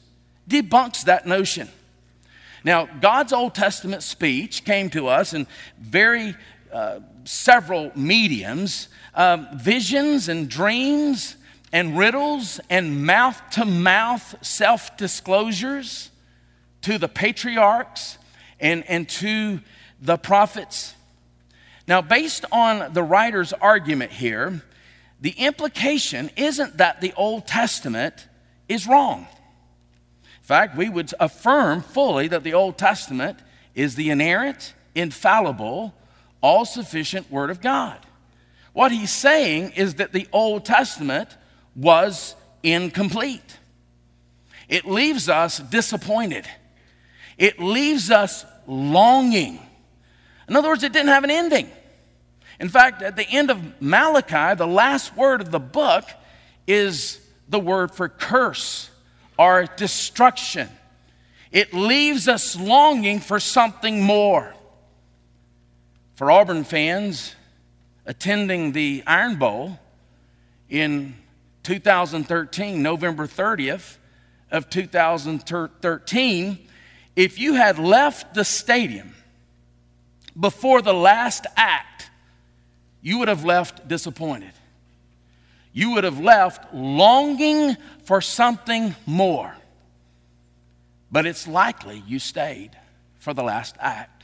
debunks 0.49 1.03
that 1.03 1.25
notion. 1.25 1.69
Now, 2.63 2.85
God's 2.85 3.33
Old 3.33 3.55
Testament 3.55 4.03
speech 4.03 4.63
came 4.65 4.89
to 4.91 5.07
us 5.07 5.33
in 5.33 5.47
very 5.79 6.35
uh, 6.71 6.99
several 7.25 7.91
mediums 7.95 8.87
um, 9.13 9.47
visions 9.57 10.29
and 10.29 10.49
dreams 10.49 11.35
and 11.73 11.97
riddles 11.97 12.59
and 12.69 13.05
mouth 13.05 13.41
to 13.51 13.65
mouth 13.65 14.35
self 14.41 14.95
disclosures 14.97 16.11
to 16.81 16.97
the 16.97 17.07
patriarchs 17.07 18.17
and, 18.59 18.83
and 18.89 19.07
to 19.07 19.59
the 20.01 20.17
prophets. 20.17 20.95
Now, 21.87 22.01
based 22.01 22.45
on 22.51 22.93
the 22.93 23.03
writer's 23.03 23.53
argument 23.53 24.11
here, 24.11 24.61
the 25.19 25.31
implication 25.31 26.29
isn't 26.35 26.77
that 26.77 27.01
the 27.01 27.13
Old 27.13 27.45
Testament 27.47 28.27
is 28.67 28.87
wrong. 28.87 29.27
In 30.41 30.45
fact, 30.45 30.75
we 30.75 30.89
would 30.89 31.13
affirm 31.19 31.81
fully 31.81 32.27
that 32.27 32.43
the 32.43 32.53
Old 32.53 32.77
Testament 32.77 33.39
is 33.75 33.95
the 33.95 34.09
inerrant, 34.09 34.73
infallible, 34.95 35.93
all 36.41 36.65
sufficient 36.65 37.31
Word 37.31 37.49
of 37.51 37.61
God. 37.61 37.99
What 38.73 38.91
he's 38.91 39.11
saying 39.11 39.73
is 39.75 39.95
that 39.95 40.13
the 40.13 40.27
Old 40.33 40.65
Testament 40.65 41.29
was 41.75 42.35
incomplete. 42.63 43.59
It 44.67 44.85
leaves 44.85 45.29
us 45.29 45.59
disappointed. 45.59 46.47
It 47.37 47.59
leaves 47.59 48.09
us 48.09 48.45
longing. 48.67 49.59
In 50.47 50.55
other 50.55 50.69
words, 50.69 50.83
it 50.83 50.91
didn't 50.91 51.09
have 51.09 51.23
an 51.23 51.31
ending. 51.31 51.69
In 52.59 52.69
fact, 52.69 53.01
at 53.01 53.15
the 53.15 53.27
end 53.27 53.51
of 53.51 53.81
Malachi, 53.81 54.55
the 54.55 54.67
last 54.67 55.15
word 55.15 55.41
of 55.41 55.51
the 55.51 55.59
book 55.59 56.05
is 56.67 57.19
the 57.49 57.59
word 57.59 57.91
for 57.91 58.07
curse 58.07 58.90
or 59.37 59.65
destruction. 59.75 60.69
It 61.51 61.73
leaves 61.73 62.27
us 62.27 62.55
longing 62.55 63.19
for 63.19 63.39
something 63.39 64.01
more. 64.01 64.53
For 66.15 66.31
Auburn 66.31 66.63
fans 66.63 67.35
attending 68.05 68.71
the 68.71 69.03
Iron 69.07 69.35
Bowl 69.35 69.79
in 70.69 71.15
2013, 71.63 72.81
November 72.81 73.27
30th 73.27 73.97
of 74.51 74.69
2013, 74.69 76.67
if 77.15 77.39
you 77.39 77.55
had 77.55 77.77
left 77.77 78.33
the 78.33 78.45
stadium 78.45 79.13
before 80.39 80.81
the 80.81 80.93
last 80.93 81.45
act, 81.57 82.09
you 83.01 83.17
would 83.17 83.27
have 83.27 83.43
left 83.43 83.87
disappointed. 83.87 84.51
You 85.73 85.91
would 85.91 86.03
have 86.03 86.19
left 86.19 86.73
longing 86.73 87.77
for 88.03 88.21
something 88.21 88.95
more. 89.05 89.55
But 91.11 91.25
it's 91.25 91.47
likely 91.47 92.03
you 92.07 92.19
stayed 92.19 92.71
for 93.19 93.33
the 93.33 93.43
last 93.43 93.75
act. 93.79 94.23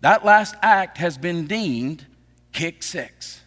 That 0.00 0.24
last 0.24 0.54
act 0.62 0.98
has 0.98 1.18
been 1.18 1.46
deemed 1.46 2.04
kick 2.52 2.82
six. 2.82 3.40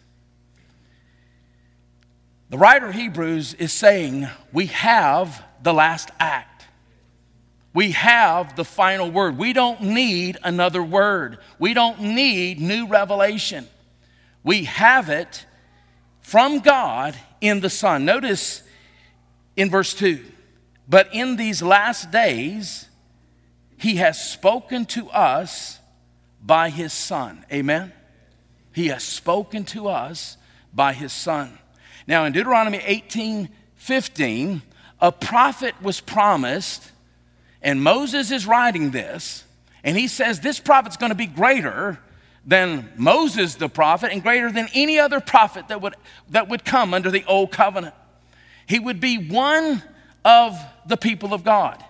The 2.50 2.58
writer 2.58 2.86
of 2.86 2.94
Hebrews 2.94 3.54
is 3.54 3.72
saying 3.72 4.28
we 4.52 4.66
have 4.66 5.44
the 5.62 5.72
last 5.72 6.10
act. 6.18 6.66
We 7.72 7.92
have 7.92 8.56
the 8.56 8.64
final 8.64 9.10
word. 9.10 9.38
We 9.38 9.52
don't 9.52 9.80
need 9.82 10.38
another 10.42 10.82
word. 10.82 11.38
We 11.58 11.74
don't 11.74 12.00
need 12.00 12.60
new 12.60 12.88
revelation. 12.88 13.68
We 14.42 14.64
have 14.64 15.08
it 15.08 15.46
from 16.30 16.60
God 16.60 17.16
in 17.40 17.58
the 17.58 17.68
Son. 17.68 18.04
Notice 18.04 18.62
in 19.56 19.68
verse 19.68 19.92
2 19.94 20.24
But 20.88 21.12
in 21.12 21.34
these 21.34 21.60
last 21.60 22.12
days, 22.12 22.88
He 23.76 23.96
has 23.96 24.30
spoken 24.30 24.86
to 24.86 25.10
us 25.10 25.80
by 26.40 26.70
His 26.70 26.92
Son. 26.92 27.44
Amen? 27.52 27.92
He 28.72 28.86
has 28.86 29.02
spoken 29.02 29.64
to 29.64 29.88
us 29.88 30.36
by 30.72 30.92
His 30.92 31.12
Son. 31.12 31.58
Now, 32.06 32.24
in 32.26 32.32
Deuteronomy 32.32 32.80
18 32.84 33.48
15, 33.74 34.62
a 35.00 35.10
prophet 35.10 35.74
was 35.82 36.00
promised, 36.00 36.92
and 37.60 37.82
Moses 37.82 38.30
is 38.30 38.46
writing 38.46 38.92
this, 38.92 39.42
and 39.82 39.96
he 39.96 40.06
says 40.06 40.38
this 40.38 40.60
prophet's 40.60 40.96
to 40.96 41.16
be 41.16 41.26
greater 41.26 41.98
than 42.44 42.90
Moses 42.96 43.56
the 43.56 43.68
prophet 43.68 44.12
and 44.12 44.22
greater 44.22 44.50
than 44.50 44.68
any 44.74 44.98
other 44.98 45.20
prophet 45.20 45.68
that 45.68 45.80
would, 45.82 45.94
that 46.30 46.48
would 46.48 46.64
come 46.64 46.94
under 46.94 47.10
the 47.10 47.24
old 47.26 47.52
covenant. 47.52 47.94
He 48.66 48.78
would 48.78 49.00
be 49.00 49.18
one 49.18 49.82
of 50.24 50.58
the 50.86 50.96
people 50.96 51.34
of 51.34 51.44
God, 51.44 51.82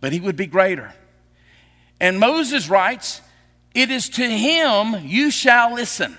but 0.00 0.12
he 0.12 0.20
would 0.20 0.36
be 0.36 0.46
greater. 0.46 0.94
And 2.00 2.20
Moses 2.20 2.68
writes, 2.68 3.20
It 3.74 3.90
is 3.90 4.08
to 4.10 4.24
him 4.24 4.96
you 5.04 5.30
shall 5.30 5.74
listen. 5.74 6.16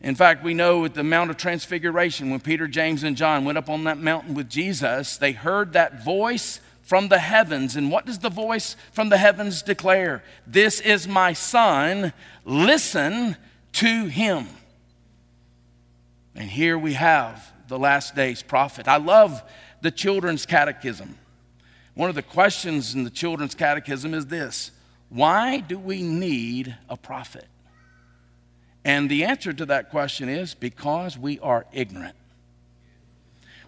In 0.00 0.16
fact, 0.16 0.42
we 0.42 0.52
know 0.52 0.84
at 0.84 0.94
the 0.94 1.04
Mount 1.04 1.30
of 1.30 1.36
Transfiguration, 1.36 2.30
when 2.30 2.40
Peter, 2.40 2.66
James, 2.66 3.04
and 3.04 3.16
John 3.16 3.44
went 3.44 3.56
up 3.56 3.68
on 3.68 3.84
that 3.84 3.98
mountain 3.98 4.34
with 4.34 4.48
Jesus, 4.48 5.16
they 5.16 5.30
heard 5.30 5.74
that 5.74 6.04
voice 6.04 6.60
from 6.92 7.08
the 7.08 7.18
heavens. 7.18 7.74
And 7.74 7.90
what 7.90 8.04
does 8.04 8.18
the 8.18 8.28
voice 8.28 8.76
from 8.92 9.08
the 9.08 9.16
heavens 9.16 9.62
declare? 9.62 10.22
This 10.46 10.78
is 10.78 11.08
my 11.08 11.32
son, 11.32 12.12
listen 12.44 13.34
to 13.72 14.04
him. 14.08 14.46
And 16.34 16.50
here 16.50 16.76
we 16.76 16.92
have 16.92 17.50
the 17.66 17.78
last 17.78 18.14
days 18.14 18.42
prophet. 18.42 18.88
I 18.88 18.98
love 18.98 19.42
the 19.80 19.90
children's 19.90 20.44
catechism. 20.44 21.16
One 21.94 22.10
of 22.10 22.14
the 22.14 22.22
questions 22.22 22.94
in 22.94 23.04
the 23.04 23.10
children's 23.10 23.54
catechism 23.54 24.12
is 24.12 24.26
this 24.26 24.70
Why 25.08 25.60
do 25.60 25.78
we 25.78 26.02
need 26.02 26.76
a 26.90 26.98
prophet? 26.98 27.46
And 28.84 29.08
the 29.08 29.24
answer 29.24 29.54
to 29.54 29.64
that 29.64 29.88
question 29.88 30.28
is 30.28 30.52
because 30.52 31.16
we 31.16 31.38
are 31.38 31.64
ignorant. 31.72 32.16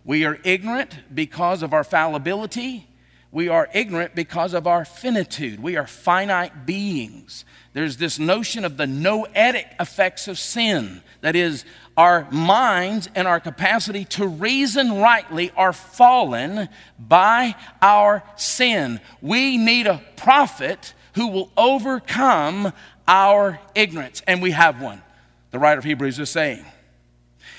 We 0.04 0.26
are 0.26 0.38
ignorant 0.44 0.94
because 1.14 1.62
of 1.62 1.72
our 1.72 1.84
fallibility. 1.84 2.86
We 3.34 3.48
are 3.48 3.68
ignorant 3.74 4.14
because 4.14 4.54
of 4.54 4.68
our 4.68 4.84
finitude. 4.84 5.58
We 5.58 5.76
are 5.76 5.88
finite 5.88 6.66
beings. 6.66 7.44
There's 7.72 7.96
this 7.96 8.20
notion 8.20 8.64
of 8.64 8.76
the 8.76 8.86
noetic 8.86 9.66
effects 9.80 10.28
of 10.28 10.38
sin. 10.38 11.02
That 11.20 11.34
is, 11.34 11.64
our 11.96 12.30
minds 12.30 13.08
and 13.16 13.26
our 13.26 13.40
capacity 13.40 14.04
to 14.04 14.28
reason 14.28 15.00
rightly 15.00 15.50
are 15.56 15.72
fallen 15.72 16.68
by 16.96 17.56
our 17.82 18.22
sin. 18.36 19.00
We 19.20 19.58
need 19.58 19.88
a 19.88 20.00
prophet 20.14 20.94
who 21.14 21.26
will 21.26 21.50
overcome 21.56 22.72
our 23.08 23.58
ignorance, 23.74 24.22
and 24.28 24.40
we 24.42 24.52
have 24.52 24.80
one 24.80 25.02
the 25.50 25.58
writer 25.58 25.78
of 25.78 25.84
Hebrews 25.84 26.20
is 26.20 26.30
saying. 26.30 26.64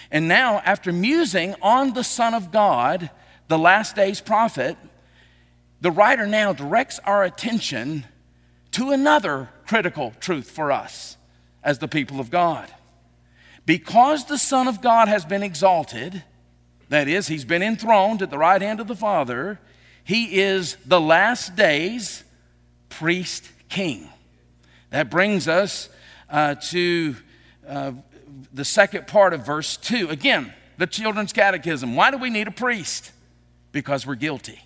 And 0.09 0.29
now, 0.29 0.61
after 0.65 0.93
musing 0.93 1.53
on 1.61 1.91
the 1.93 2.03
Son 2.03 2.33
of 2.33 2.53
God, 2.53 3.09
the 3.49 3.57
last 3.57 3.97
day's 3.97 4.21
prophet, 4.21 4.77
the 5.85 5.91
writer 5.91 6.25
now 6.25 6.51
directs 6.51 6.97
our 7.05 7.23
attention 7.23 8.05
to 8.71 8.89
another 8.89 9.49
critical 9.67 10.11
truth 10.19 10.49
for 10.49 10.71
us 10.71 11.15
as 11.63 11.77
the 11.77 11.87
people 11.87 12.19
of 12.19 12.31
God. 12.31 12.73
Because 13.67 14.25
the 14.25 14.39
Son 14.39 14.67
of 14.67 14.81
God 14.81 15.07
has 15.07 15.25
been 15.25 15.43
exalted, 15.43 16.23
that 16.89 17.07
is, 17.07 17.27
he's 17.27 17.45
been 17.45 17.61
enthroned 17.61 18.23
at 18.23 18.31
the 18.31 18.37
right 18.39 18.63
hand 18.63 18.79
of 18.79 18.87
the 18.87 18.95
Father, 18.95 19.59
he 20.03 20.39
is 20.39 20.75
the 20.87 20.99
last 20.99 21.55
day's 21.55 22.23
priest 22.89 23.47
king. 23.69 24.09
That 24.89 25.11
brings 25.11 25.47
us 25.47 25.89
uh, 26.31 26.55
to 26.71 27.15
uh, 27.67 27.91
the 28.51 28.65
second 28.65 29.05
part 29.05 29.33
of 29.33 29.45
verse 29.45 29.77
2. 29.77 30.09
Again, 30.09 30.51
the 30.79 30.87
children's 30.87 31.31
catechism. 31.31 31.95
Why 31.95 32.09
do 32.09 32.17
we 32.17 32.31
need 32.31 32.47
a 32.47 32.51
priest? 32.51 33.11
Because 33.71 34.07
we're 34.07 34.15
guilty. 34.15 34.59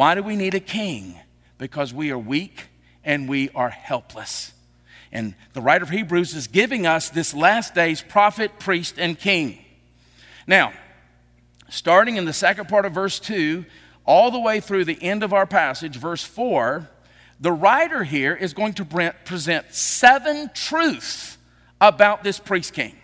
Why 0.00 0.14
do 0.14 0.22
we 0.22 0.34
need 0.34 0.54
a 0.54 0.60
king? 0.60 1.20
Because 1.58 1.92
we 1.92 2.10
are 2.10 2.16
weak 2.16 2.68
and 3.04 3.28
we 3.28 3.50
are 3.50 3.68
helpless. 3.68 4.54
And 5.12 5.34
the 5.52 5.60
writer 5.60 5.84
of 5.84 5.90
Hebrews 5.90 6.34
is 6.34 6.46
giving 6.46 6.86
us 6.86 7.10
this 7.10 7.34
last 7.34 7.74
day's 7.74 8.00
prophet, 8.00 8.58
priest, 8.58 8.94
and 8.96 9.18
king. 9.18 9.58
Now, 10.46 10.72
starting 11.68 12.16
in 12.16 12.24
the 12.24 12.32
second 12.32 12.66
part 12.66 12.86
of 12.86 12.94
verse 12.94 13.20
2, 13.20 13.66
all 14.06 14.30
the 14.30 14.40
way 14.40 14.60
through 14.60 14.86
the 14.86 14.96
end 15.02 15.22
of 15.22 15.34
our 15.34 15.44
passage, 15.44 15.96
verse 15.96 16.24
4, 16.24 16.88
the 17.38 17.52
writer 17.52 18.02
here 18.02 18.34
is 18.34 18.54
going 18.54 18.72
to 18.72 19.12
present 19.26 19.66
seven 19.74 20.48
truths 20.54 21.36
about 21.78 22.24
this 22.24 22.38
priest 22.38 22.72
king. 22.72 22.96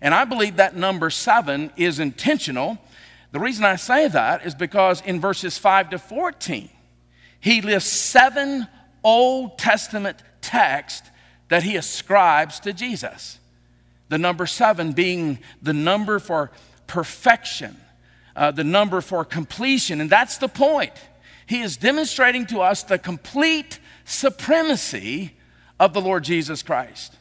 And 0.00 0.12
I 0.12 0.24
believe 0.24 0.56
that 0.56 0.74
number 0.74 1.10
seven 1.10 1.70
is 1.76 2.00
intentional. 2.00 2.78
The 3.32 3.40
reason 3.40 3.64
I 3.64 3.76
say 3.76 4.08
that 4.08 4.46
is 4.46 4.54
because 4.54 5.02
in 5.02 5.20
verses 5.20 5.58
5 5.58 5.90
to 5.90 5.98
14, 5.98 6.70
he 7.40 7.60
lists 7.60 7.92
seven 7.92 8.66
Old 9.04 9.58
Testament 9.58 10.22
texts 10.40 11.08
that 11.48 11.62
he 11.62 11.76
ascribes 11.76 12.60
to 12.60 12.72
Jesus. 12.72 13.38
The 14.08 14.18
number 14.18 14.46
seven 14.46 14.92
being 14.92 15.38
the 15.60 15.74
number 15.74 16.18
for 16.18 16.50
perfection, 16.86 17.76
uh, 18.34 18.50
the 18.50 18.64
number 18.64 19.00
for 19.00 19.24
completion. 19.24 20.00
And 20.00 20.08
that's 20.08 20.38
the 20.38 20.48
point. 20.48 20.92
He 21.46 21.60
is 21.60 21.76
demonstrating 21.76 22.46
to 22.46 22.60
us 22.60 22.82
the 22.82 22.98
complete 22.98 23.78
supremacy 24.04 25.34
of 25.78 25.92
the 25.92 26.00
Lord 26.00 26.24
Jesus 26.24 26.62
Christ. 26.62 27.14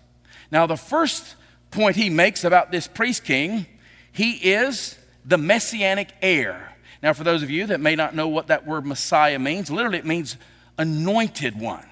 Now, 0.52 0.66
the 0.66 0.78
first 0.78 1.36
point 1.72 1.98
he 1.98 2.10
makes 2.10 2.44
about 2.44 2.72
this 2.72 2.88
priest 2.88 3.26
king, 3.26 3.66
he 4.12 4.32
is 4.32 4.98
the 5.28 5.38
messianic 5.38 6.14
heir. 6.22 6.74
Now, 7.04 7.14
for 7.14 7.24
those 7.24 7.44
of 7.44 7.52
you 7.52 7.68
that 7.68 7.80
may 7.80 7.96
not 7.96 8.16
know 8.16 8.28
what 8.28 8.48
that 8.48 8.66
word 8.66 8.86
Messiah 8.86 9.38
means, 9.38 9.70
literally 9.70 10.00
it 10.00 10.06
means 10.06 10.38
anointed 10.78 11.60
one. 11.60 11.86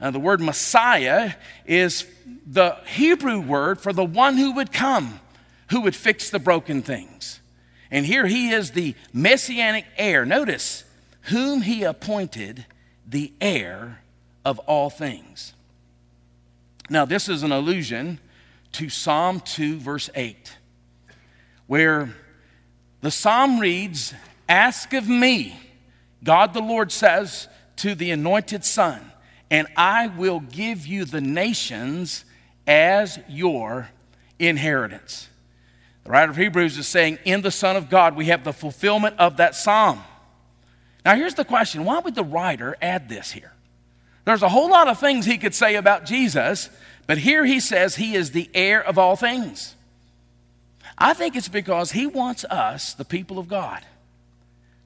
Now, 0.00 0.12
the 0.12 0.20
word 0.20 0.40
Messiah 0.40 1.32
is 1.66 2.06
the 2.46 2.78
Hebrew 2.86 3.40
word 3.40 3.80
for 3.80 3.92
the 3.92 4.04
one 4.04 4.36
who 4.36 4.52
would 4.52 4.72
come, 4.72 5.20
who 5.70 5.80
would 5.82 5.96
fix 5.96 6.30
the 6.30 6.38
broken 6.38 6.82
things. 6.82 7.40
And 7.90 8.06
here 8.06 8.26
he 8.26 8.50
is 8.50 8.70
the 8.70 8.94
messianic 9.12 9.86
heir. 9.96 10.24
Notice, 10.24 10.84
whom 11.22 11.62
he 11.62 11.82
appointed 11.82 12.64
the 13.06 13.32
heir 13.40 14.00
of 14.44 14.58
all 14.60 14.88
things. 14.88 15.52
Now, 16.88 17.04
this 17.04 17.28
is 17.28 17.42
an 17.42 17.52
allusion 17.52 18.18
to 18.72 18.88
Psalm 18.88 19.40
2, 19.40 19.78
verse 19.78 20.08
8, 20.14 20.56
where 21.66 22.14
the 23.00 23.10
psalm 23.10 23.58
reads, 23.60 24.14
Ask 24.48 24.92
of 24.92 25.08
me, 25.08 25.58
God 26.24 26.54
the 26.54 26.60
Lord 26.60 26.90
says 26.90 27.48
to 27.76 27.94
the 27.94 28.10
anointed 28.10 28.64
Son, 28.64 29.12
and 29.50 29.66
I 29.76 30.08
will 30.08 30.40
give 30.40 30.86
you 30.86 31.04
the 31.04 31.20
nations 31.20 32.24
as 32.66 33.18
your 33.28 33.88
inheritance. 34.38 35.28
The 36.04 36.10
writer 36.10 36.30
of 36.30 36.36
Hebrews 36.36 36.78
is 36.78 36.88
saying, 36.88 37.18
In 37.24 37.42
the 37.42 37.50
Son 37.50 37.76
of 37.76 37.88
God, 37.90 38.16
we 38.16 38.26
have 38.26 38.44
the 38.44 38.52
fulfillment 38.52 39.16
of 39.18 39.36
that 39.36 39.54
psalm. 39.54 40.02
Now, 41.04 41.14
here's 41.14 41.34
the 41.34 41.44
question 41.44 41.84
why 41.84 42.00
would 42.00 42.14
the 42.14 42.24
writer 42.24 42.76
add 42.82 43.08
this 43.08 43.30
here? 43.30 43.52
There's 44.24 44.42
a 44.42 44.48
whole 44.48 44.68
lot 44.68 44.88
of 44.88 44.98
things 44.98 45.24
he 45.24 45.38
could 45.38 45.54
say 45.54 45.76
about 45.76 46.04
Jesus, 46.04 46.68
but 47.06 47.18
here 47.18 47.46
he 47.46 47.60
says 47.60 47.96
he 47.96 48.14
is 48.14 48.32
the 48.32 48.50
heir 48.52 48.82
of 48.82 48.98
all 48.98 49.16
things. 49.16 49.74
I 50.98 51.14
think 51.14 51.36
it's 51.36 51.48
because 51.48 51.92
he 51.92 52.06
wants 52.06 52.44
us, 52.44 52.94
the 52.94 53.04
people 53.04 53.38
of 53.38 53.48
God, 53.48 53.82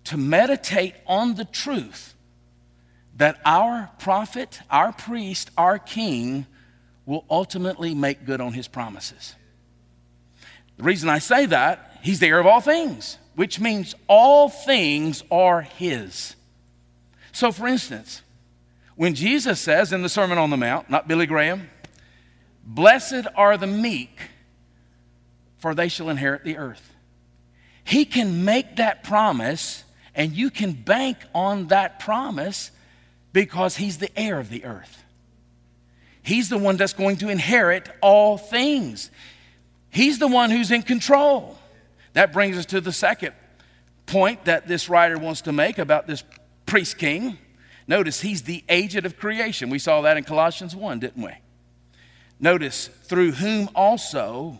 to 0.04 0.16
meditate 0.16 0.94
on 1.06 1.34
the 1.34 1.44
truth 1.44 2.14
that 3.16 3.40
our 3.44 3.90
prophet, 3.98 4.60
our 4.70 4.92
priest, 4.92 5.50
our 5.56 5.78
king 5.78 6.46
will 7.06 7.24
ultimately 7.30 7.94
make 7.94 8.26
good 8.26 8.40
on 8.40 8.52
his 8.52 8.68
promises. 8.68 9.34
The 10.76 10.82
reason 10.82 11.08
I 11.08 11.18
say 11.18 11.46
that, 11.46 11.98
he's 12.02 12.20
the 12.20 12.26
heir 12.26 12.40
of 12.40 12.46
all 12.46 12.60
things, 12.60 13.18
which 13.34 13.58
means 13.58 13.94
all 14.06 14.48
things 14.48 15.22
are 15.30 15.62
his. 15.62 16.36
So, 17.32 17.52
for 17.52 17.66
instance, 17.66 18.22
when 18.96 19.14
Jesus 19.14 19.60
says 19.60 19.92
in 19.92 20.02
the 20.02 20.08
Sermon 20.08 20.38
on 20.38 20.50
the 20.50 20.56
Mount, 20.56 20.90
not 20.90 21.08
Billy 21.08 21.26
Graham, 21.26 21.70
blessed 22.64 23.26
are 23.34 23.56
the 23.56 23.66
meek, 23.66 24.18
for 25.62 25.76
they 25.76 25.86
shall 25.86 26.10
inherit 26.10 26.42
the 26.42 26.56
earth. 26.56 26.92
He 27.84 28.04
can 28.04 28.44
make 28.44 28.76
that 28.76 29.04
promise, 29.04 29.84
and 30.12 30.32
you 30.32 30.50
can 30.50 30.72
bank 30.72 31.18
on 31.32 31.68
that 31.68 32.00
promise 32.00 32.72
because 33.32 33.76
He's 33.76 33.98
the 33.98 34.10
heir 34.18 34.40
of 34.40 34.50
the 34.50 34.64
earth. 34.64 35.04
He's 36.20 36.48
the 36.48 36.58
one 36.58 36.76
that's 36.76 36.94
going 36.94 37.18
to 37.18 37.28
inherit 37.28 37.88
all 38.00 38.38
things. 38.38 39.08
He's 39.88 40.18
the 40.18 40.26
one 40.26 40.50
who's 40.50 40.72
in 40.72 40.82
control. 40.82 41.56
That 42.14 42.32
brings 42.32 42.58
us 42.58 42.66
to 42.66 42.80
the 42.80 42.92
second 42.92 43.32
point 44.06 44.46
that 44.46 44.66
this 44.66 44.88
writer 44.88 45.16
wants 45.16 45.42
to 45.42 45.52
make 45.52 45.78
about 45.78 46.08
this 46.08 46.24
priest 46.66 46.98
king. 46.98 47.38
Notice 47.86 48.20
he's 48.20 48.42
the 48.42 48.64
agent 48.68 49.06
of 49.06 49.16
creation. 49.16 49.70
We 49.70 49.78
saw 49.78 50.00
that 50.00 50.16
in 50.16 50.24
Colossians 50.24 50.74
1, 50.74 50.98
didn't 50.98 51.22
we? 51.22 51.32
Notice, 52.40 52.88
through 52.88 53.32
whom 53.32 53.70
also 53.76 54.58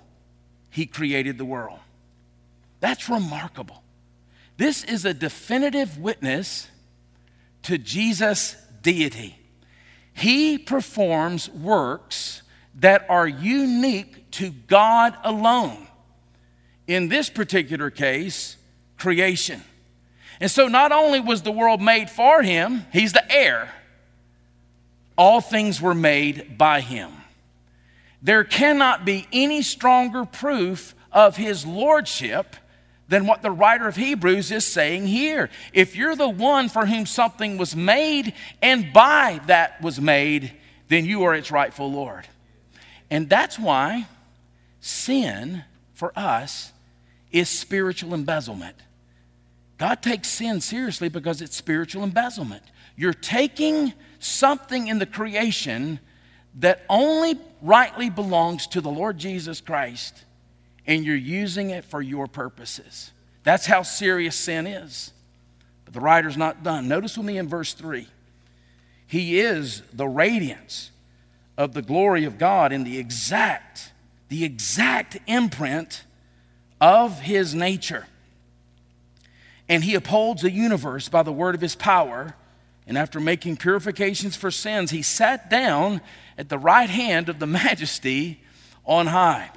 he 0.72 0.86
created 0.86 1.36
the 1.38 1.44
world. 1.44 1.78
That's 2.80 3.08
remarkable. 3.08 3.82
This 4.56 4.82
is 4.82 5.04
a 5.04 5.14
definitive 5.14 5.98
witness 5.98 6.66
to 7.64 7.78
Jesus' 7.78 8.56
deity. 8.80 9.38
He 10.14 10.58
performs 10.58 11.48
works 11.50 12.42
that 12.76 13.06
are 13.08 13.28
unique 13.28 14.30
to 14.32 14.50
God 14.50 15.14
alone. 15.22 15.86
In 16.86 17.08
this 17.08 17.28
particular 17.28 17.90
case, 17.90 18.56
creation. 18.96 19.62
And 20.40 20.50
so, 20.50 20.68
not 20.68 20.90
only 20.90 21.20
was 21.20 21.42
the 21.42 21.52
world 21.52 21.82
made 21.82 22.08
for 22.08 22.42
him, 22.42 22.86
he's 22.92 23.12
the 23.12 23.30
heir, 23.30 23.70
all 25.16 25.42
things 25.42 25.80
were 25.80 25.94
made 25.94 26.56
by 26.56 26.80
him. 26.80 27.12
There 28.22 28.44
cannot 28.44 29.04
be 29.04 29.26
any 29.32 29.62
stronger 29.62 30.24
proof 30.24 30.94
of 31.10 31.36
his 31.36 31.66
lordship 31.66 32.56
than 33.08 33.26
what 33.26 33.42
the 33.42 33.50
writer 33.50 33.88
of 33.88 33.96
Hebrews 33.96 34.50
is 34.50 34.64
saying 34.64 35.06
here. 35.06 35.50
If 35.72 35.96
you're 35.96 36.16
the 36.16 36.28
one 36.28 36.68
for 36.68 36.86
whom 36.86 37.04
something 37.04 37.58
was 37.58 37.76
made 37.76 38.32
and 38.62 38.92
by 38.92 39.40
that 39.46 39.82
was 39.82 40.00
made, 40.00 40.52
then 40.88 41.04
you 41.04 41.24
are 41.24 41.34
its 41.34 41.50
rightful 41.50 41.90
Lord. 41.90 42.26
And 43.10 43.28
that's 43.28 43.58
why 43.58 44.06
sin 44.80 45.64
for 45.92 46.12
us 46.16 46.72
is 47.32 47.48
spiritual 47.48 48.14
embezzlement. 48.14 48.76
God 49.78 50.00
takes 50.00 50.28
sin 50.28 50.60
seriously 50.60 51.08
because 51.08 51.42
it's 51.42 51.56
spiritual 51.56 52.04
embezzlement. 52.04 52.62
You're 52.96 53.12
taking 53.12 53.92
something 54.20 54.86
in 54.86 54.98
the 54.98 55.06
creation 55.06 55.98
that 56.60 56.84
only 56.88 57.38
rightly 57.62 58.10
belongs 58.10 58.66
to 58.66 58.80
the 58.80 58.90
Lord 58.90 59.16
Jesus 59.16 59.60
Christ 59.60 60.24
and 60.86 61.04
you're 61.04 61.16
using 61.16 61.70
it 61.70 61.84
for 61.84 62.02
your 62.02 62.26
purposes. 62.26 63.12
That's 63.44 63.66
how 63.66 63.82
serious 63.82 64.36
sin 64.36 64.66
is. 64.66 65.12
But 65.84 65.94
the 65.94 66.00
writer's 66.00 66.36
not 66.36 66.62
done. 66.62 66.88
Notice 66.88 67.16
with 67.16 67.26
me 67.26 67.38
in 67.38 67.48
verse 67.48 67.72
3 67.72 68.06
He 69.06 69.40
is 69.40 69.82
the 69.92 70.08
radiance 70.08 70.90
of 71.56 71.74
the 71.74 71.82
glory 71.82 72.24
of 72.24 72.38
God 72.38 72.72
in 72.72 72.84
the 72.84 72.98
exact, 72.98 73.92
the 74.28 74.44
exact 74.44 75.18
imprint 75.26 76.04
of 76.80 77.20
His 77.20 77.54
nature. 77.54 78.06
And 79.68 79.84
He 79.84 79.94
upholds 79.94 80.42
the 80.42 80.50
universe 80.50 81.08
by 81.08 81.22
the 81.22 81.32
word 81.32 81.54
of 81.54 81.60
His 81.60 81.76
power. 81.76 82.34
And 82.86 82.98
after 82.98 83.20
making 83.20 83.58
purifications 83.58 84.36
for 84.36 84.50
sins, 84.50 84.90
He 84.90 85.02
sat 85.02 85.50
down 85.50 86.00
at 86.36 86.48
the 86.48 86.58
right 86.58 86.90
hand 86.90 87.28
of 87.28 87.38
the 87.38 87.46
majesty 87.46 88.40
on 88.84 89.06
high. 89.06 89.50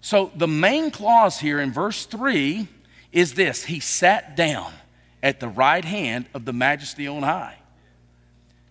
So 0.00 0.30
the 0.34 0.48
main 0.48 0.90
clause 0.90 1.38
here 1.38 1.60
in 1.60 1.72
verse 1.72 2.06
3 2.06 2.66
is 3.12 3.34
this 3.34 3.64
He 3.64 3.80
sat 3.80 4.36
down 4.36 4.72
at 5.22 5.40
the 5.40 5.48
right 5.48 5.84
hand 5.84 6.26
of 6.34 6.44
the 6.44 6.52
majesty 6.52 7.06
on 7.06 7.22
high. 7.22 7.56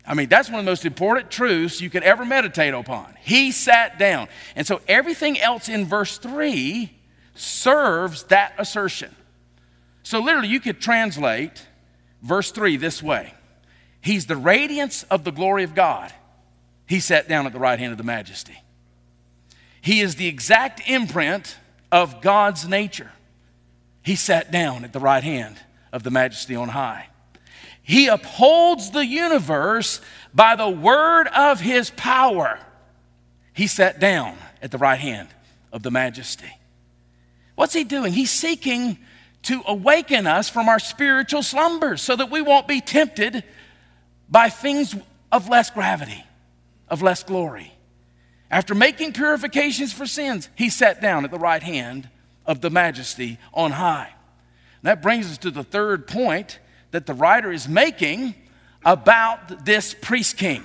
I 0.05 0.15
mean, 0.15 0.27
that's 0.27 0.49
one 0.49 0.59
of 0.59 0.65
the 0.65 0.71
most 0.71 0.85
important 0.85 1.29
truths 1.29 1.81
you 1.81 1.89
could 1.91 2.01
ever 2.01 2.25
meditate 2.25 2.73
upon. 2.73 3.13
He 3.21 3.51
sat 3.51 3.99
down. 3.99 4.27
And 4.55 4.65
so 4.65 4.81
everything 4.87 5.39
else 5.39 5.69
in 5.69 5.85
verse 5.85 6.17
3 6.17 6.91
serves 7.35 8.23
that 8.23 8.53
assertion. 8.57 9.15
So 10.01 10.19
literally, 10.19 10.47
you 10.47 10.59
could 10.59 10.81
translate 10.81 11.63
verse 12.23 12.49
3 12.49 12.77
this 12.77 13.03
way 13.03 13.33
He's 14.01 14.25
the 14.25 14.37
radiance 14.37 15.03
of 15.03 15.23
the 15.23 15.31
glory 15.31 15.63
of 15.63 15.75
God. 15.75 16.13
He 16.85 16.99
sat 16.99 17.27
down 17.27 17.45
at 17.45 17.53
the 17.53 17.59
right 17.59 17.79
hand 17.79 17.91
of 17.91 17.97
the 17.97 18.03
majesty. 18.03 18.57
He 19.81 20.01
is 20.01 20.15
the 20.15 20.27
exact 20.27 20.87
imprint 20.89 21.57
of 21.91 22.21
God's 22.21 22.67
nature. 22.67 23.11
He 24.01 24.15
sat 24.15 24.51
down 24.51 24.83
at 24.83 24.93
the 24.93 24.99
right 24.99 25.23
hand 25.23 25.57
of 25.91 26.03
the 26.03 26.11
majesty 26.11 26.55
on 26.55 26.69
high. 26.69 27.07
He 27.81 28.07
upholds 28.07 28.91
the 28.91 29.05
universe 29.05 30.01
by 30.33 30.55
the 30.55 30.69
word 30.69 31.27
of 31.27 31.59
his 31.59 31.89
power. 31.91 32.59
He 33.53 33.67
sat 33.67 33.99
down 33.99 34.37
at 34.61 34.71
the 34.71 34.77
right 34.77 34.99
hand 34.99 35.29
of 35.71 35.83
the 35.83 35.91
majesty. 35.91 36.51
What's 37.55 37.73
he 37.73 37.83
doing? 37.83 38.13
He's 38.13 38.31
seeking 38.31 38.97
to 39.43 39.61
awaken 39.65 40.27
us 40.27 40.49
from 40.49 40.69
our 40.69 40.79
spiritual 40.79 41.43
slumbers 41.43 42.01
so 42.01 42.15
that 42.15 42.29
we 42.29 42.41
won't 42.41 42.67
be 42.67 42.81
tempted 42.81 43.43
by 44.29 44.49
things 44.49 44.95
of 45.31 45.49
less 45.49 45.69
gravity, 45.69 46.23
of 46.87 47.01
less 47.01 47.23
glory. 47.23 47.73
After 48.51 48.73
making 48.73 49.13
purifications 49.13 49.93
for 49.93 50.05
sins, 50.05 50.49
he 50.55 50.69
sat 50.69 51.01
down 51.01 51.23
at 51.25 51.31
the 51.31 51.37
right 51.37 51.61
hand 51.61 52.09
of 52.45 52.61
the 52.61 52.69
majesty 52.69 53.37
on 53.53 53.71
high. 53.71 54.13
That 54.81 55.01
brings 55.01 55.29
us 55.29 55.37
to 55.39 55.51
the 55.51 55.63
third 55.63 56.07
point 56.07 56.59
that 56.91 57.05
the 57.05 57.13
writer 57.13 57.51
is 57.51 57.67
making 57.67 58.33
about 58.83 59.65
this 59.65 59.93
priest 59.93 60.37
king. 60.37 60.63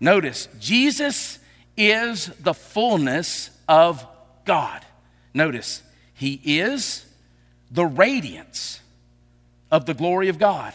Notice, 0.00 0.48
Jesus 0.58 1.38
is 1.76 2.26
the 2.40 2.54
fullness 2.54 3.50
of 3.68 4.06
God. 4.44 4.84
Notice, 5.34 5.82
he 6.14 6.40
is 6.44 7.04
the 7.70 7.86
radiance 7.86 8.80
of 9.70 9.86
the 9.86 9.94
glory 9.94 10.28
of 10.28 10.38
God, 10.38 10.74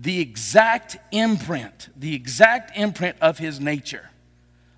the 0.00 0.20
exact 0.20 0.96
imprint, 1.12 1.90
the 1.94 2.14
exact 2.14 2.76
imprint 2.76 3.16
of 3.20 3.36
his 3.36 3.60
nature. 3.60 4.08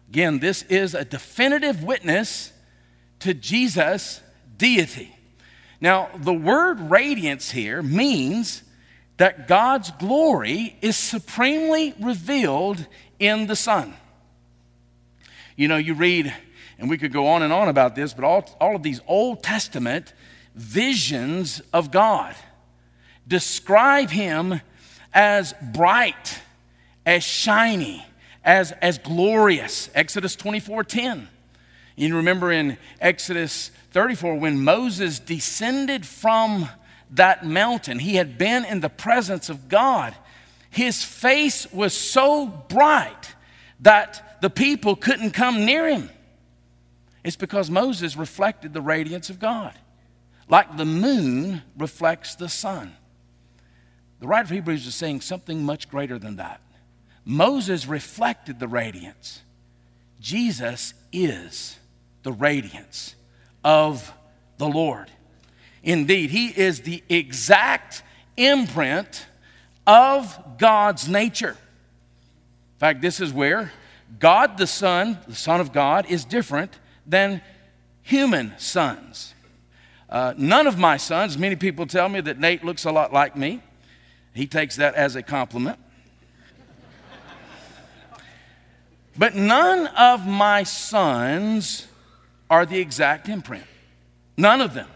Again, 0.08 0.40
this 0.40 0.62
is 0.64 0.94
a 0.94 1.04
definitive 1.04 1.84
witness 1.84 2.52
to 3.20 3.32
Jesus' 3.32 4.20
deity. 4.56 5.14
Now, 5.80 6.10
the 6.16 6.34
word 6.34 6.90
radiance 6.90 7.52
here 7.52 7.82
means 7.82 8.64
that 9.16 9.46
God's 9.46 9.92
glory 9.92 10.76
is 10.82 10.96
supremely 10.96 11.94
revealed 12.00 12.84
in 13.20 13.46
the 13.46 13.56
Son. 13.56 13.94
You 15.54 15.68
know, 15.68 15.76
you 15.76 15.94
read, 15.94 16.34
and 16.78 16.90
we 16.90 16.98
could 16.98 17.12
go 17.12 17.28
on 17.28 17.42
and 17.42 17.52
on 17.52 17.68
about 17.68 17.94
this, 17.94 18.12
but 18.12 18.24
all, 18.24 18.44
all 18.60 18.74
of 18.74 18.82
these 18.82 19.00
Old 19.06 19.44
Testament 19.44 20.14
visions 20.56 21.62
of 21.72 21.92
God 21.92 22.34
describe 23.28 24.10
Him 24.10 24.60
as 25.12 25.54
bright, 25.72 26.40
as 27.04 27.22
shiny, 27.22 28.04
as, 28.44 28.72
as 28.72 28.98
glorious. 28.98 29.90
Exodus 29.94 30.36
24 30.36 30.84
10. 30.84 31.28
You 31.96 32.16
remember 32.16 32.50
in 32.50 32.78
Exodus 33.00 33.70
34 33.90 34.36
when 34.36 34.64
Moses 34.64 35.18
descended 35.18 36.06
from 36.06 36.68
that 37.10 37.44
mountain, 37.44 37.98
he 37.98 38.14
had 38.16 38.38
been 38.38 38.64
in 38.64 38.80
the 38.80 38.88
presence 38.88 39.50
of 39.50 39.68
God. 39.68 40.14
His 40.70 41.04
face 41.04 41.70
was 41.72 41.92
so 41.92 42.46
bright 42.46 43.34
that 43.80 44.40
the 44.40 44.48
people 44.48 44.96
couldn't 44.96 45.32
come 45.32 45.66
near 45.66 45.86
him. 45.88 46.08
It's 47.22 47.36
because 47.36 47.70
Moses 47.70 48.16
reflected 48.16 48.72
the 48.72 48.80
radiance 48.80 49.28
of 49.30 49.38
God, 49.38 49.74
like 50.48 50.76
the 50.76 50.86
moon 50.86 51.62
reflects 51.76 52.34
the 52.34 52.48
sun. 52.48 52.94
The 54.22 54.28
writer 54.28 54.44
of 54.44 54.50
Hebrews 54.50 54.86
is 54.86 54.94
saying 54.94 55.22
something 55.22 55.64
much 55.64 55.88
greater 55.88 56.16
than 56.16 56.36
that. 56.36 56.60
Moses 57.24 57.88
reflected 57.88 58.60
the 58.60 58.68
radiance. 58.68 59.42
Jesus 60.20 60.94
is 61.12 61.76
the 62.22 62.30
radiance 62.30 63.16
of 63.64 64.12
the 64.58 64.68
Lord. 64.68 65.10
Indeed, 65.82 66.30
he 66.30 66.50
is 66.50 66.82
the 66.82 67.02
exact 67.08 68.04
imprint 68.36 69.26
of 69.88 70.38
God's 70.56 71.08
nature. 71.08 71.56
In 71.56 72.78
fact, 72.78 73.02
this 73.02 73.18
is 73.18 73.32
where 73.32 73.72
God 74.20 74.56
the 74.56 74.68
Son, 74.68 75.18
the 75.26 75.34
Son 75.34 75.60
of 75.60 75.72
God, 75.72 76.06
is 76.08 76.24
different 76.24 76.78
than 77.04 77.42
human 78.02 78.54
sons. 78.56 79.34
Uh, 80.08 80.32
none 80.36 80.68
of 80.68 80.78
my 80.78 80.96
sons, 80.96 81.36
many 81.36 81.56
people 81.56 81.88
tell 81.88 82.08
me 82.08 82.20
that 82.20 82.38
Nate 82.38 82.64
looks 82.64 82.84
a 82.84 82.92
lot 82.92 83.12
like 83.12 83.34
me. 83.34 83.60
He 84.34 84.46
takes 84.46 84.76
that 84.76 84.94
as 84.94 85.16
a 85.16 85.22
compliment. 85.22 85.78
But 89.16 89.34
none 89.34 89.88
of 89.88 90.26
my 90.26 90.62
sons 90.62 91.86
are 92.48 92.64
the 92.64 92.78
exact 92.78 93.28
imprint. 93.28 93.64
None 94.36 94.60
of 94.60 94.72
them. 94.74 94.88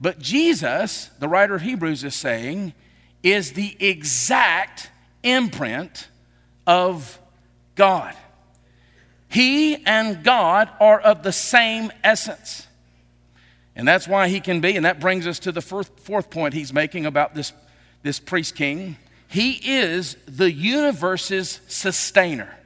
But 0.00 0.18
Jesus, 0.18 1.10
the 1.18 1.28
writer 1.28 1.56
of 1.56 1.62
Hebrews 1.62 2.04
is 2.04 2.14
saying, 2.14 2.72
is 3.22 3.52
the 3.52 3.76
exact 3.80 4.90
imprint 5.22 6.08
of 6.66 7.18
God. 7.74 8.14
He 9.28 9.84
and 9.84 10.24
God 10.24 10.70
are 10.80 10.98
of 10.98 11.22
the 11.22 11.32
same 11.32 11.92
essence. 12.02 12.66
And 13.76 13.86
that's 13.86 14.08
why 14.08 14.28
he 14.28 14.40
can 14.40 14.60
be, 14.60 14.76
and 14.76 14.84
that 14.86 15.00
brings 15.00 15.26
us 15.26 15.38
to 15.40 15.52
the 15.52 15.60
fourth, 15.60 16.30
point 16.30 16.54
he's 16.54 16.72
making 16.72 17.06
about 17.06 17.34
this, 17.34 17.52
this 18.02 18.18
priest 18.18 18.54
king. 18.54 18.96
He 19.28 19.52
is 19.52 20.16
the 20.26 20.50
universe's 20.50 21.60
sustainer. 21.68 22.56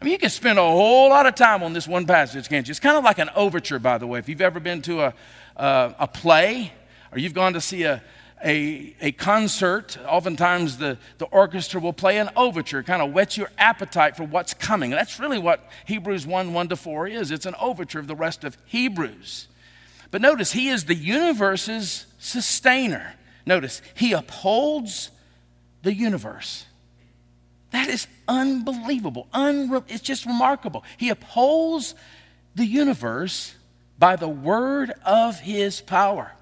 I 0.00 0.04
mean, 0.04 0.12
you 0.12 0.18
can 0.18 0.30
spend 0.30 0.58
a 0.58 0.62
whole 0.62 1.10
lot 1.10 1.26
of 1.26 1.34
time 1.34 1.62
on 1.62 1.74
this 1.74 1.86
one 1.86 2.06
passage, 2.06 2.48
can't 2.48 2.66
you? 2.66 2.72
It's 2.72 2.80
kind 2.80 2.96
of 2.96 3.04
like 3.04 3.18
an 3.18 3.30
overture, 3.36 3.78
by 3.78 3.98
the 3.98 4.06
way. 4.06 4.18
If 4.18 4.28
you've 4.28 4.40
ever 4.40 4.58
been 4.58 4.82
to 4.82 5.02
a, 5.02 5.14
uh, 5.56 5.92
a 5.98 6.08
play 6.08 6.72
or 7.12 7.18
you've 7.18 7.34
gone 7.34 7.52
to 7.52 7.60
see 7.60 7.84
a, 7.84 8.02
a, 8.44 8.96
a 9.00 9.12
concert, 9.12 9.98
oftentimes 10.04 10.78
the, 10.78 10.98
the 11.18 11.26
orchestra 11.26 11.80
will 11.80 11.92
play 11.92 12.18
an 12.18 12.30
overture, 12.34 12.82
kind 12.82 13.00
of 13.00 13.12
whets 13.12 13.36
your 13.36 13.50
appetite 13.58 14.16
for 14.16 14.24
what's 14.24 14.54
coming. 14.54 14.90
That's 14.90 15.20
really 15.20 15.38
what 15.38 15.70
Hebrews 15.86 16.26
1 16.26 16.52
1 16.52 16.68
to 16.70 16.76
4 16.76 17.06
is. 17.06 17.30
It's 17.30 17.46
an 17.46 17.54
overture 17.60 18.00
of 18.00 18.08
the 18.08 18.16
rest 18.16 18.42
of 18.42 18.56
Hebrews. 18.64 19.46
But 20.10 20.20
notice, 20.20 20.52
he 20.52 20.68
is 20.68 20.86
the 20.86 20.94
universe's 20.94 22.06
sustainer. 22.18 23.14
Notice, 23.44 23.82
he 23.94 24.12
upholds 24.12 25.10
the 25.82 25.94
universe. 25.94 26.66
That 27.72 27.88
is 27.88 28.06
unbelievable. 28.28 29.28
Unre- 29.34 29.84
it's 29.88 30.02
just 30.02 30.26
remarkable. 30.26 30.84
He 30.96 31.08
upholds 31.08 31.94
the 32.54 32.66
universe 32.66 33.54
by 33.98 34.16
the 34.16 34.28
word 34.28 34.92
of 35.04 35.40
his 35.40 35.80
power. 35.80 36.32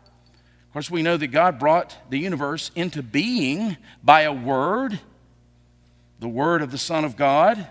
Of 0.69 0.73
course, 0.73 0.91
we 0.91 1.03
know 1.03 1.17
that 1.17 1.29
God 1.29 1.59
brought 1.59 1.97
the 2.11 2.19
universe 2.19 2.71
into 2.75 3.03
being 3.03 3.77
by 4.03 4.23
a 4.23 4.33
word, 4.33 5.01
the 6.21 6.29
word 6.29 6.63
of 6.63 6.71
the 6.71 6.79
Son 6.79 7.05
of 7.05 7.17
God. 7.17 7.67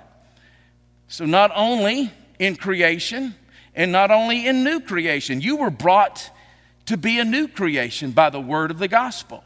So, 1.08 1.26
not 1.26 1.52
only 1.56 2.12
in 2.40 2.56
creation 2.56 3.36
and 3.74 3.92
not 3.92 4.12
only 4.12 4.46
in 4.46 4.64
new 4.64 4.80
creation, 4.80 5.42
you 5.42 5.58
were 5.58 5.70
brought 5.70 6.30
to 6.90 6.98
be 6.98 7.20
a 7.20 7.24
new 7.24 7.48
creation 7.48 8.10
by 8.10 8.32
the 8.32 8.42
word 8.42 8.72
of 8.72 8.80
the 8.80 8.88
gospel, 8.88 9.44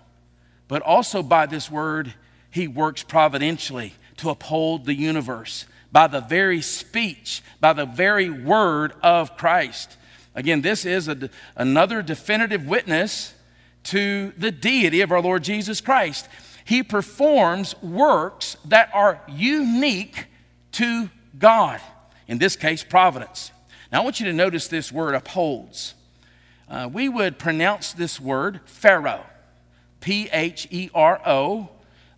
but 0.69 0.81
also 0.81 1.21
by 1.21 1.45
this 1.45 1.69
word, 1.69 2.13
He 2.49 2.69
works 2.69 3.03
providentially 3.03 3.95
to 4.15 4.29
uphold 4.29 4.85
the 4.85 4.93
universe 4.93 5.65
by 5.91 6.07
the 6.07 6.21
very 6.21 6.61
speech, 6.61 7.43
by 7.59 7.73
the 7.73 7.85
very 7.85 8.29
word 8.29 8.93
of 9.03 9.35
Christ. 9.35 9.97
Again, 10.33 10.61
this 10.61 10.85
is 10.85 11.09
a, 11.09 11.29
another 11.57 12.01
definitive 12.01 12.65
witness 12.65 13.33
to 13.83 14.31
the 14.37 14.49
deity 14.49 15.01
of 15.01 15.11
our 15.11 15.21
Lord 15.21 15.43
Jesus 15.43 15.81
Christ. 15.81 16.29
He 16.63 16.81
performs 16.81 17.75
works 17.81 18.55
that 18.63 18.89
are 18.93 19.21
unique 19.27 20.27
to 20.71 21.09
God, 21.37 21.81
in 22.25 22.37
this 22.37 22.55
case, 22.55 22.85
providence. 22.85 23.51
Now, 23.91 23.99
I 23.99 24.03
want 24.05 24.21
you 24.21 24.27
to 24.27 24.33
notice 24.33 24.69
this 24.69 24.93
word 24.93 25.13
upholds. 25.13 25.93
Uh, 26.73 26.87
we 26.87 27.07
would 27.07 27.37
pronounce 27.37 27.93
this 27.93 28.19
word 28.19 28.59
phero, 28.65 29.23
P 29.99 30.27
H 30.33 30.67
E 30.71 30.89
R 30.95 31.21
O, 31.23 31.69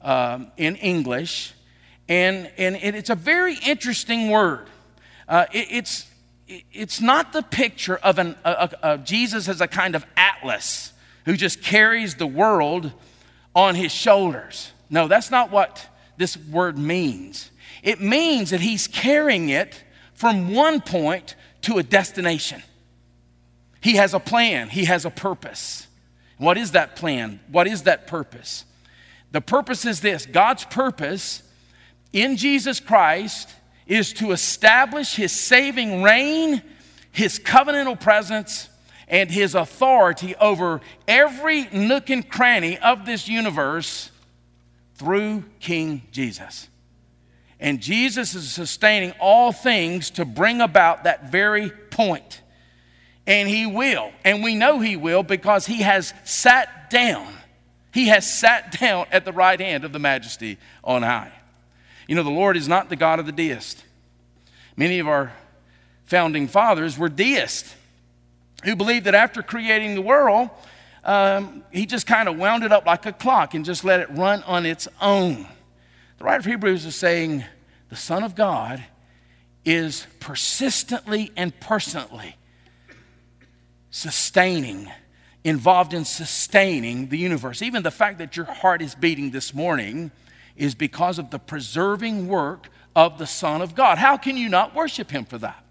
um, 0.01 0.49
in 0.55 0.77
English. 0.77 1.53
And, 2.07 2.49
and 2.57 2.77
it's 2.77 3.09
a 3.09 3.15
very 3.15 3.57
interesting 3.65 4.29
word. 4.29 4.69
Uh, 5.27 5.45
it, 5.51 5.67
it's, 5.71 6.09
it's 6.71 7.01
not 7.01 7.33
the 7.33 7.41
picture 7.41 7.97
of, 7.97 8.17
an, 8.17 8.35
of 8.45 9.03
Jesus 9.03 9.49
as 9.49 9.59
a 9.59 9.67
kind 9.67 9.93
of 9.93 10.05
atlas 10.15 10.93
who 11.25 11.35
just 11.35 11.61
carries 11.61 12.15
the 12.15 12.27
world 12.27 12.93
on 13.53 13.75
his 13.75 13.91
shoulders. 13.91 14.71
No, 14.89 15.09
that's 15.09 15.31
not 15.31 15.51
what 15.51 15.85
this 16.15 16.37
word 16.37 16.77
means. 16.77 17.51
It 17.83 17.99
means 17.99 18.51
that 18.51 18.61
he's 18.61 18.87
carrying 18.87 19.49
it 19.49 19.83
from 20.13 20.53
one 20.53 20.79
point 20.79 21.35
to 21.63 21.77
a 21.77 21.83
destination. 21.83 22.63
He 23.85 23.97
has 23.97 24.15
a 24.15 24.19
plan, 24.19 24.69
he 24.69 24.85
has 24.85 25.05
a 25.05 25.11
purpose. 25.11 25.85
What 26.39 26.57
is 26.57 26.71
that 26.71 26.95
plan? 26.95 27.39
What 27.51 27.67
is 27.67 27.83
that 27.83 28.07
purpose? 28.07 28.65
The 29.31 29.41
purpose 29.41 29.85
is 29.85 30.01
this 30.01 30.25
God's 30.25 30.65
purpose 30.65 31.43
in 32.11 32.35
Jesus 32.35 32.79
Christ 32.79 33.47
is 33.85 34.11
to 34.13 34.31
establish 34.31 35.13
his 35.13 35.31
saving 35.31 36.01
reign, 36.01 36.63
his 37.11 37.37
covenantal 37.37 37.99
presence, 37.99 38.69
and 39.07 39.29
his 39.29 39.53
authority 39.53 40.35
over 40.37 40.81
every 41.07 41.65
nook 41.65 42.09
and 42.09 42.27
cranny 42.27 42.79
of 42.79 43.05
this 43.05 43.27
universe 43.27 44.09
through 44.95 45.43
King 45.59 46.01
Jesus. 46.11 46.69
And 47.59 47.79
Jesus 47.79 48.33
is 48.33 48.51
sustaining 48.51 49.11
all 49.19 49.51
things 49.51 50.09
to 50.09 50.25
bring 50.25 50.59
about 50.59 51.03
that 51.03 51.29
very 51.31 51.69
point. 51.69 52.41
And 53.27 53.49
he 53.49 53.65
will. 53.65 54.11
And 54.23 54.43
we 54.43 54.55
know 54.55 54.79
he 54.79 54.95
will 54.95 55.23
because 55.23 55.65
he 55.65 55.81
has 55.81 56.13
sat 56.23 56.89
down. 56.89 57.33
He 57.93 58.07
has 58.07 58.31
sat 58.31 58.71
down 58.79 59.07
at 59.11 59.25
the 59.25 59.33
right 59.33 59.59
hand 59.59 59.83
of 59.83 59.91
the 59.91 59.99
majesty 59.99 60.57
on 60.83 61.01
high. 61.01 61.31
You 62.07 62.15
know, 62.15 62.23
the 62.23 62.29
Lord 62.29 62.55
is 62.55 62.67
not 62.67 62.89
the 62.89 62.95
God 62.95 63.19
of 63.19 63.25
the 63.25 63.31
deist. 63.31 63.83
Many 64.77 64.99
of 64.99 65.07
our 65.07 65.33
founding 66.05 66.47
fathers 66.47 66.97
were 66.97 67.09
deists 67.09 67.73
who 68.63 68.75
believed 68.75 69.05
that 69.05 69.15
after 69.15 69.41
creating 69.41 69.95
the 69.95 70.01
world, 70.01 70.49
um, 71.03 71.63
he 71.71 71.85
just 71.85 72.05
kind 72.05 72.27
of 72.27 72.37
wound 72.37 72.63
it 72.63 72.71
up 72.71 72.85
like 72.85 73.05
a 73.05 73.13
clock 73.13 73.53
and 73.53 73.63
just 73.63 73.83
let 73.83 73.99
it 73.99 74.09
run 74.11 74.43
on 74.43 74.65
its 74.65 74.87
own. 75.01 75.47
The 76.17 76.23
writer 76.23 76.39
of 76.39 76.45
Hebrews 76.45 76.85
is 76.85 76.95
saying 76.95 77.43
the 77.89 77.95
Son 77.95 78.23
of 78.23 78.35
God 78.35 78.83
is 79.63 80.05
persistently 80.19 81.31
and 81.35 81.57
personally 81.59 82.35
sustaining, 83.95 84.91
involved 85.45 85.93
in 85.93 86.03
sustaining 86.03 87.07
the 87.07 87.17
universe. 87.17 87.61
Even 87.61 87.81
the 87.81 87.89
fact 87.89 88.17
that 88.17 88.35
your 88.35 88.45
heart 88.45 88.81
is 88.81 88.93
beating 88.93 89.31
this 89.31 89.53
morning 89.53 90.11
is 90.57 90.75
because 90.75 91.17
of 91.17 91.29
the 91.29 91.39
preserving 91.39 92.27
work 92.27 92.67
of 92.93 93.17
the 93.17 93.25
Son 93.25 93.61
of 93.61 93.73
God. 93.73 93.97
How 93.97 94.17
can 94.17 94.35
you 94.35 94.49
not 94.49 94.75
worship 94.75 95.11
him 95.11 95.23
for 95.23 95.37
that? 95.37 95.63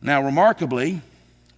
Now, 0.00 0.22
remarkably, 0.22 1.02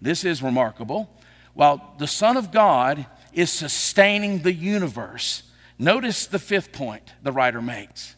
this 0.01 0.25
is 0.25 0.43
remarkable. 0.43 1.11
While 1.53 1.95
the 1.99 2.07
Son 2.07 2.39
of 2.39 2.51
God 2.51 3.05
is 3.35 3.51
sustaining 3.51 4.39
the 4.39 4.55
universe, 4.55 5.43
notice 5.79 6.25
the 6.25 6.39
fifth 6.39 6.73
point 6.73 7.13
the 7.23 7.31
writer 7.31 7.61
makes. 7.61 8.17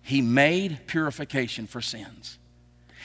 He 0.00 0.22
made 0.22 0.86
purification 0.86 1.66
for 1.66 1.82
sins. 1.82 2.38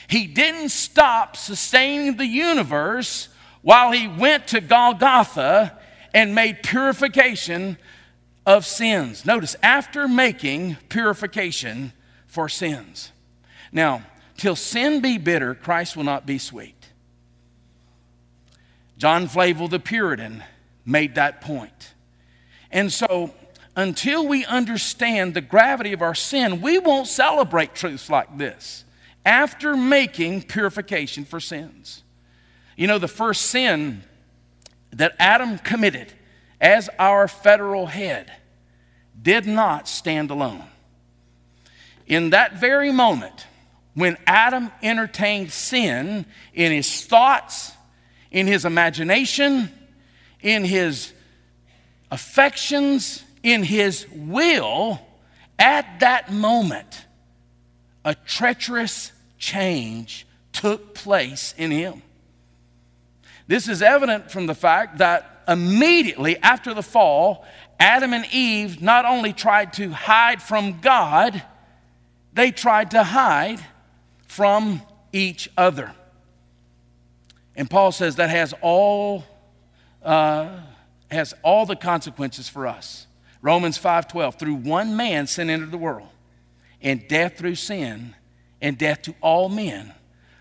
He 0.07 0.25
didn't 0.25 0.69
stop 0.69 1.35
sustaining 1.35 2.17
the 2.17 2.25
universe 2.25 3.29
while 3.61 3.91
he 3.91 4.07
went 4.07 4.47
to 4.47 4.61
Golgotha 4.61 5.77
and 6.13 6.33
made 6.33 6.63
purification 6.63 7.77
of 8.45 8.65
sins. 8.65 9.25
Notice, 9.25 9.57
after 9.61 10.07
making 10.07 10.77
purification 10.87 11.91
for 12.25 12.47
sins. 12.47 13.11
Now, 13.73 14.03
till 14.37 14.55
sin 14.55 15.01
be 15.01 15.17
bitter, 15.17 15.53
Christ 15.53 15.97
will 15.97 16.05
not 16.05 16.25
be 16.25 16.37
sweet. 16.37 16.75
John 18.97 19.27
Flavel 19.27 19.67
the 19.67 19.79
Puritan 19.79 20.43
made 20.85 21.15
that 21.15 21.41
point. 21.41 21.93
And 22.71 22.91
so, 22.91 23.33
until 23.75 24.25
we 24.25 24.45
understand 24.45 25.33
the 25.33 25.41
gravity 25.41 25.93
of 25.93 26.01
our 26.01 26.15
sin, 26.15 26.61
we 26.61 26.79
won't 26.79 27.07
celebrate 27.07 27.75
truths 27.75 28.09
like 28.09 28.37
this 28.37 28.85
after 29.27 29.75
making 29.75 30.41
purification 30.43 31.25
for 31.25 31.41
sins. 31.41 32.01
You 32.77 32.87
know, 32.87 32.97
the 32.97 33.09
first 33.09 33.41
sin 33.47 34.03
that 34.91 35.17
Adam 35.19 35.59
committed 35.59 36.13
as 36.61 36.89
our 36.97 37.27
federal 37.27 37.87
head 37.87 38.31
did 39.21 39.45
not 39.45 39.89
stand 39.89 40.31
alone. 40.31 40.63
In 42.07 42.29
that 42.29 42.53
very 42.57 42.89
moment, 42.93 43.47
when 43.95 44.15
Adam 44.25 44.71
entertained 44.81 45.51
sin 45.51 46.25
in 46.53 46.71
his 46.71 47.03
thoughts, 47.03 47.73
in 48.31 48.47
his 48.47 48.63
imagination, 48.63 49.69
in 50.41 50.63
his 50.63 51.11
affections, 52.09 53.21
in 53.43 53.61
his 53.61 54.07
will, 54.15 55.01
at 55.59 55.99
that 55.99 56.31
moment, 56.31 57.05
a 58.05 58.15
treacherous 58.15 59.11
change 59.37 60.25
took 60.51 60.93
place 60.93 61.53
in 61.57 61.71
him. 61.71 62.01
This 63.47 63.67
is 63.67 63.81
evident 63.81 64.31
from 64.31 64.47
the 64.47 64.55
fact 64.55 64.97
that 64.97 65.43
immediately 65.47 66.37
after 66.37 66.73
the 66.73 66.83
fall, 66.83 67.45
Adam 67.79 68.13
and 68.13 68.25
Eve 68.31 68.81
not 68.81 69.05
only 69.05 69.33
tried 69.33 69.73
to 69.73 69.91
hide 69.91 70.41
from 70.41 70.79
God, 70.79 71.41
they 72.33 72.51
tried 72.51 72.91
to 72.91 73.03
hide 73.03 73.59
from 74.27 74.81
each 75.13 75.49
other. 75.57 75.93
And 77.55 77.69
Paul 77.69 77.91
says 77.91 78.17
that 78.17 78.29
has 78.29 78.53
all, 78.61 79.23
uh, 80.03 80.59
has 81.09 81.33
all 81.41 81.65
the 81.65 81.75
consequences 81.75 82.49
for 82.49 82.67
us. 82.67 83.07
Romans 83.41 83.77
5:12, 83.77 84.35
through 84.35 84.55
one 84.55 84.95
man 84.95 85.25
sin 85.27 85.49
entered 85.49 85.71
the 85.71 85.77
world, 85.77 86.09
and 86.81 87.07
death 87.07 87.37
through 87.37 87.55
sin, 87.55 88.15
and 88.61 88.77
death 88.77 89.03
to 89.03 89.15
all 89.21 89.49
men, 89.49 89.93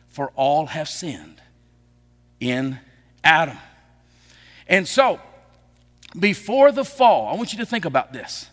for 0.09 0.33
all 0.35 0.67
have 0.67 0.89
sinned 0.89 1.41
in 2.41 2.79
Adam. 3.23 3.59
And 4.69 4.89
so, 4.89 5.21
before 6.19 6.73
the 6.73 6.85
fall, 6.85 7.29
I 7.29 7.37
want 7.37 7.53
you 7.53 7.59
to 7.59 7.67
think 7.67 7.85
about 7.85 8.13
this. 8.13 8.49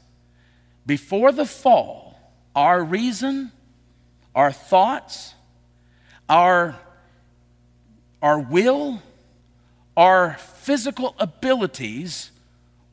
Before 0.86 1.32
the 1.32 1.46
fall, 1.46 2.20
our 2.56 2.84
reason, 2.84 3.52
our 4.36 4.52
thoughts, 4.52 5.34
our 6.28 6.78
our 8.24 8.40
will, 8.40 9.02
our 9.98 10.36
physical 10.36 11.14
abilities 11.20 12.32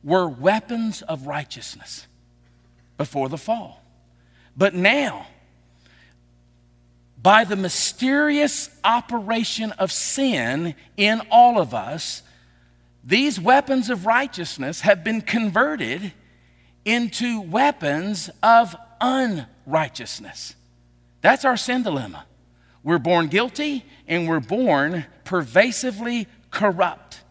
were 0.03 0.27
weapons 0.27 1.01
of 1.03 1.25
righteousness 1.25 2.05
before 2.97 3.29
the 3.29 3.37
fall. 3.37 3.81
But 4.57 4.75
now, 4.75 5.27
by 7.21 7.43
the 7.43 7.55
mysterious 7.55 8.69
operation 8.83 9.71
of 9.73 9.91
sin 9.91 10.75
in 10.97 11.21
all 11.29 11.59
of 11.59 11.73
us, 11.73 12.23
these 13.03 13.39
weapons 13.39 13.89
of 13.89 14.05
righteousness 14.05 14.81
have 14.81 15.03
been 15.03 15.21
converted 15.21 16.13
into 16.85 17.41
weapons 17.41 18.29
of 18.41 18.75
unrighteousness. 18.99 20.55
That's 21.21 21.45
our 21.45 21.57
sin 21.57 21.83
dilemma. 21.83 22.25
We're 22.83 22.97
born 22.97 23.27
guilty 23.27 23.85
and 24.07 24.27
we're 24.27 24.39
born 24.39 25.05
pervasively 25.23 26.27
corrupt. 26.49 27.21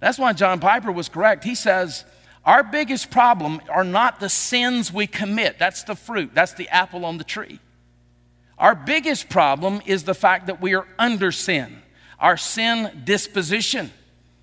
That's 0.00 0.18
why 0.18 0.34
John 0.34 0.60
Piper 0.60 0.92
was 0.92 1.08
correct. 1.08 1.44
He 1.44 1.54
says, 1.54 2.04
Our 2.44 2.62
biggest 2.62 3.10
problem 3.10 3.62
are 3.70 3.84
not 3.84 4.20
the 4.20 4.28
sins 4.28 4.92
we 4.92 5.06
commit. 5.06 5.58
That's 5.58 5.82
the 5.84 5.94
fruit, 5.94 6.32
that's 6.34 6.52
the 6.52 6.68
apple 6.68 7.06
on 7.06 7.16
the 7.16 7.24
tree. 7.24 7.60
Our 8.58 8.74
biggest 8.74 9.28
problem 9.28 9.82
is 9.86 10.04
the 10.04 10.14
fact 10.14 10.46
that 10.46 10.60
we 10.60 10.74
are 10.74 10.86
under 10.98 11.32
sin, 11.32 11.82
our 12.18 12.36
sin 12.36 13.02
disposition 13.04 13.92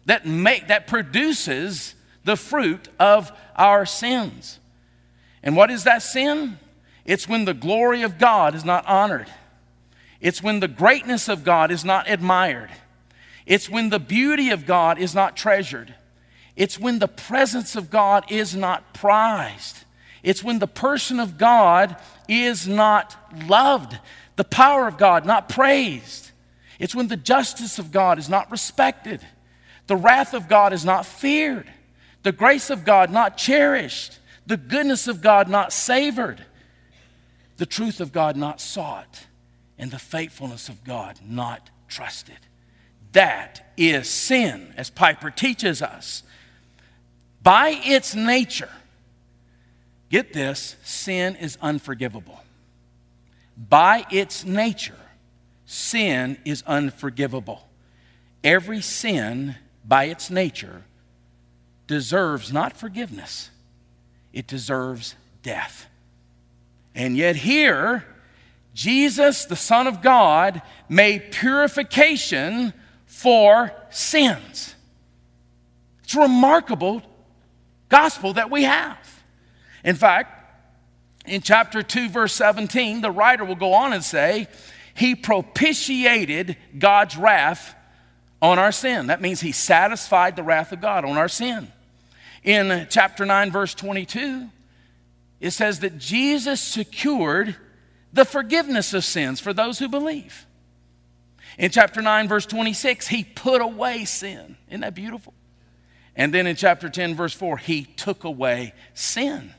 that, 0.06 0.26
make, 0.26 0.68
that 0.68 0.88
produces 0.88 1.96
the 2.24 2.36
fruit 2.36 2.88
of 3.00 3.32
our 3.56 3.86
sins. 3.86 4.60
And 5.44 5.56
what 5.56 5.72
is 5.72 5.86
that 5.86 6.04
sin? 6.04 6.60
It's 7.06 7.28
when 7.28 7.46
the 7.46 7.54
glory 7.54 8.04
of 8.04 8.18
God 8.18 8.54
is 8.54 8.66
not 8.66 8.86
honored. 8.86 9.32
It's 10.20 10.44
when 10.44 10.60
the 10.60 10.68
greatness 10.68 11.30
of 11.30 11.44
God 11.44 11.72
is 11.72 11.84
not 11.84 12.10
admired. 12.10 12.70
It's 13.46 13.70
when 13.70 13.90
the 13.90 14.00
beauty 14.00 14.52
of 14.52 14.66
God 14.66 15.00
is 15.00 15.16
not 15.16 15.36
treasured. 15.36 15.96
It's 16.56 16.78
when 16.78 17.00
the 17.00 17.08
presence 17.08 17.76
of 17.76 17.90
God 17.90 18.32
is 18.32 18.56
not 18.56 18.94
prized. 18.94 19.78
It's 20.22 20.44
when 20.44 20.60
the 20.60 20.68
person 20.68 21.20
of 21.20 21.40
God 21.40 21.96
is 22.32 22.66
not 22.66 23.16
loved, 23.48 24.00
the 24.38 24.46
power 24.46 24.88
of 24.88 24.98
God 24.98 25.26
not 25.26 25.50
praised. 25.50 26.32
It's 26.80 26.96
when 26.96 27.10
the 27.10 27.18
justice 27.18 27.78
of 27.78 27.92
God 27.92 28.18
is 28.18 28.30
not 28.30 28.50
respected, 28.50 29.22
the 29.88 29.98
wrath 29.98 30.34
of 30.34 30.48
God 30.48 30.72
is 30.72 30.86
not 30.86 31.06
feared, 31.06 31.70
the 32.24 32.32
grace 32.32 32.70
of 32.70 32.86
God 32.86 33.12
not 33.12 33.38
cherished, 33.38 34.20
the 34.48 34.56
goodness 34.56 35.08
of 35.08 35.22
God 35.22 35.50
not 35.50 35.74
savored, 35.74 36.46
the 37.58 37.66
truth 37.66 38.00
of 38.00 38.14
God 38.14 38.38
not 38.38 38.62
sought, 38.62 39.26
and 39.78 39.92
the 39.92 40.00
faithfulness 40.00 40.70
of 40.70 40.84
God 40.86 41.20
not 41.24 41.70
trusted. 41.90 42.38
That 43.12 43.74
is 43.76 44.10
sin, 44.10 44.74
as 44.78 44.90
Piper 44.90 45.30
teaches 45.32 45.82
us. 45.82 46.24
By 47.44 47.82
its 47.84 48.16
nature, 48.16 48.70
get 50.12 50.34
this, 50.34 50.76
sin 50.84 51.36
is 51.38 51.58
unforgivable. 51.62 52.40
By 53.58 54.06
its 54.12 54.46
nature, 54.46 54.94
sin 55.66 56.38
is 56.46 56.64
unforgivable. 56.68 57.68
Every 58.44 58.82
sin, 58.82 59.56
by 59.86 60.06
its 60.06 60.30
nature, 60.30 60.84
deserves 61.88 62.52
not 62.52 62.78
forgiveness, 62.78 63.50
it 64.34 64.48
deserves 64.48 65.16
death. 65.44 65.88
And 66.94 67.16
yet, 67.16 67.38
here, 67.38 68.06
Jesus, 68.74 69.46
the 69.46 69.56
Son 69.56 69.88
of 69.88 70.02
God, 70.02 70.62
made 70.90 71.32
purification 71.32 72.74
for 73.06 73.72
sins. 73.90 74.76
It's 76.04 76.16
a 76.16 76.22
remarkable 76.22 77.02
gospel 77.88 78.34
that 78.34 78.50
we 78.50 78.64
have. 78.64 79.21
In 79.84 79.96
fact, 79.96 80.38
in 81.26 81.42
chapter 81.42 81.84
2, 81.84 82.10
verse 82.10 82.34
17, 82.34 83.02
the 83.02 83.12
writer 83.12 83.46
will 83.46 83.56
go 83.56 83.74
on 83.74 83.94
and 83.94 84.04
say, 84.04 84.48
He 84.94 85.16
propitiated 85.16 86.58
God's 86.78 87.16
wrath 87.16 87.76
on 88.42 88.58
our 88.58 88.72
sin. 88.72 89.08
That 89.08 89.22
means 89.22 89.42
He 89.42 89.52
satisfied 89.52 90.36
the 90.36 90.44
wrath 90.44 90.72
of 90.72 90.82
God 90.82 91.06
on 91.06 91.18
our 91.18 91.30
sin. 91.30 91.72
In 92.44 92.88
chapter 92.90 93.26
9, 93.26 93.52
verse 93.52 93.76
22, 93.76 94.50
it 95.40 95.52
says 95.52 95.80
that 95.82 95.98
Jesus 95.98 96.60
secured 96.60 97.56
the 98.14 98.26
forgiveness 98.26 98.94
of 98.94 99.06
sins 99.06 99.40
for 99.40 99.54
those 99.54 99.80
who 99.80 99.88
believe. 99.88 100.46
In 101.58 101.70
chapter 101.70 102.02
9, 102.02 102.28
verse 102.28 102.46
26, 102.46 103.08
he 103.08 103.24
put 103.24 103.62
away 103.62 104.06
sin. 104.06 104.58
Isn't 104.70 104.82
that 104.82 104.96
beautiful? 104.96 105.34
And 106.16 106.34
then 106.34 106.48
in 106.48 106.56
chapter 106.56 106.90
10, 106.90 107.16
verse 107.16 107.34
4, 107.34 107.58
he 107.58 107.84
took 107.84 108.24
away 108.24 108.74
sin. 108.94 109.54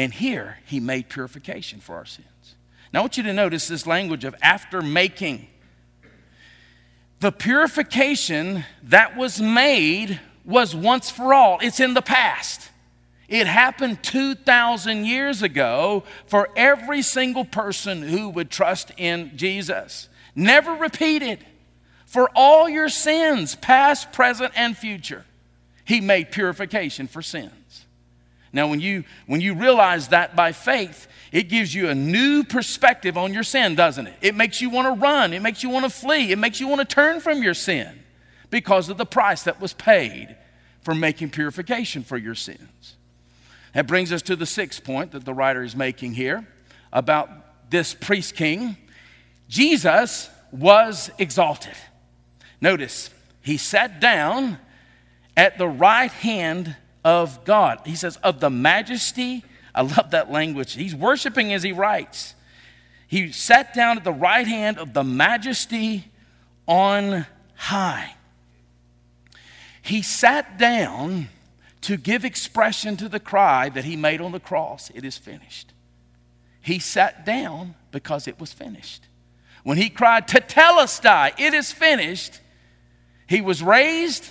And 0.00 0.14
here 0.14 0.56
he 0.64 0.80
made 0.80 1.10
purification 1.10 1.78
for 1.78 1.96
our 1.96 2.06
sins. 2.06 2.54
Now 2.90 3.00
I 3.00 3.02
want 3.02 3.18
you 3.18 3.22
to 3.24 3.34
notice 3.34 3.68
this 3.68 3.86
language 3.86 4.24
of 4.24 4.34
after 4.40 4.80
making. 4.80 5.46
The 7.18 7.30
purification 7.30 8.64
that 8.84 9.14
was 9.14 9.42
made 9.42 10.18
was 10.42 10.74
once 10.74 11.10
for 11.10 11.34
all, 11.34 11.58
it's 11.60 11.80
in 11.80 11.92
the 11.92 12.00
past. 12.00 12.70
It 13.28 13.46
happened 13.46 14.02
2,000 14.02 15.04
years 15.04 15.42
ago 15.42 16.04
for 16.24 16.48
every 16.56 17.02
single 17.02 17.44
person 17.44 18.00
who 18.00 18.30
would 18.30 18.50
trust 18.50 18.92
in 18.96 19.36
Jesus. 19.36 20.08
Never 20.34 20.72
repeated. 20.72 21.44
For 22.06 22.30
all 22.34 22.70
your 22.70 22.88
sins, 22.88 23.54
past, 23.54 24.12
present, 24.12 24.54
and 24.56 24.74
future, 24.78 25.26
He 25.84 26.00
made 26.00 26.32
purification 26.32 27.06
for 27.06 27.20
sins. 27.20 27.52
Now, 28.52 28.68
when 28.68 28.80
you, 28.80 29.04
when 29.26 29.40
you 29.40 29.54
realize 29.54 30.08
that 30.08 30.34
by 30.34 30.52
faith, 30.52 31.06
it 31.30 31.48
gives 31.48 31.74
you 31.74 31.88
a 31.88 31.94
new 31.94 32.42
perspective 32.42 33.16
on 33.16 33.32
your 33.32 33.44
sin, 33.44 33.76
doesn't 33.76 34.08
it? 34.08 34.16
It 34.20 34.34
makes 34.34 34.60
you 34.60 34.70
want 34.70 34.86
to 34.86 35.00
run, 35.00 35.32
it 35.32 35.40
makes 35.40 35.62
you 35.62 35.70
want 35.70 35.84
to 35.84 35.90
flee, 35.90 36.32
it 36.32 36.38
makes 36.38 36.58
you 36.58 36.66
want 36.66 36.80
to 36.80 36.84
turn 36.84 37.20
from 37.20 37.42
your 37.42 37.54
sin 37.54 38.02
because 38.50 38.88
of 38.88 38.98
the 38.98 39.06
price 39.06 39.44
that 39.44 39.60
was 39.60 39.72
paid 39.72 40.36
for 40.82 40.94
making 40.94 41.30
purification 41.30 42.02
for 42.02 42.16
your 42.16 42.34
sins. 42.34 42.96
That 43.74 43.86
brings 43.86 44.12
us 44.12 44.22
to 44.22 44.34
the 44.34 44.46
sixth 44.46 44.82
point 44.82 45.12
that 45.12 45.24
the 45.24 45.34
writer 45.34 45.62
is 45.62 45.76
making 45.76 46.14
here 46.14 46.46
about 46.92 47.70
this 47.70 47.94
priest 47.94 48.34
king. 48.34 48.76
Jesus 49.48 50.28
was 50.50 51.10
exalted. 51.18 51.76
Notice, 52.60 53.10
he 53.42 53.56
sat 53.56 54.00
down 54.00 54.58
at 55.36 55.56
the 55.56 55.68
right 55.68 56.10
hand 56.10 56.76
of 57.04 57.44
God. 57.44 57.80
He 57.84 57.94
says, 57.94 58.16
of 58.18 58.40
the 58.40 58.50
majesty. 58.50 59.44
I 59.74 59.82
love 59.82 60.10
that 60.10 60.30
language. 60.30 60.74
He's 60.74 60.94
worshiping 60.94 61.52
as 61.52 61.62
he 61.62 61.72
writes. 61.72 62.34
He 63.06 63.32
sat 63.32 63.74
down 63.74 63.96
at 63.96 64.04
the 64.04 64.12
right 64.12 64.46
hand 64.46 64.78
of 64.78 64.92
the 64.92 65.04
majesty 65.04 66.10
on 66.66 67.26
high. 67.56 68.14
He 69.82 70.02
sat 70.02 70.58
down 70.58 71.28
to 71.82 71.96
give 71.96 72.24
expression 72.24 72.96
to 72.98 73.08
the 73.08 73.20
cry 73.20 73.68
that 73.70 73.84
he 73.84 73.96
made 73.96 74.20
on 74.20 74.32
the 74.32 74.40
cross 74.40 74.90
it 74.94 75.04
is 75.04 75.16
finished. 75.18 75.72
He 76.60 76.78
sat 76.78 77.24
down 77.24 77.74
because 77.90 78.28
it 78.28 78.38
was 78.38 78.52
finished. 78.52 79.06
When 79.64 79.78
he 79.78 79.90
cried, 79.90 80.28
Tetelestai, 80.28 81.38
it 81.38 81.54
is 81.54 81.72
finished, 81.72 82.40
he 83.26 83.40
was 83.40 83.62
raised, 83.62 84.30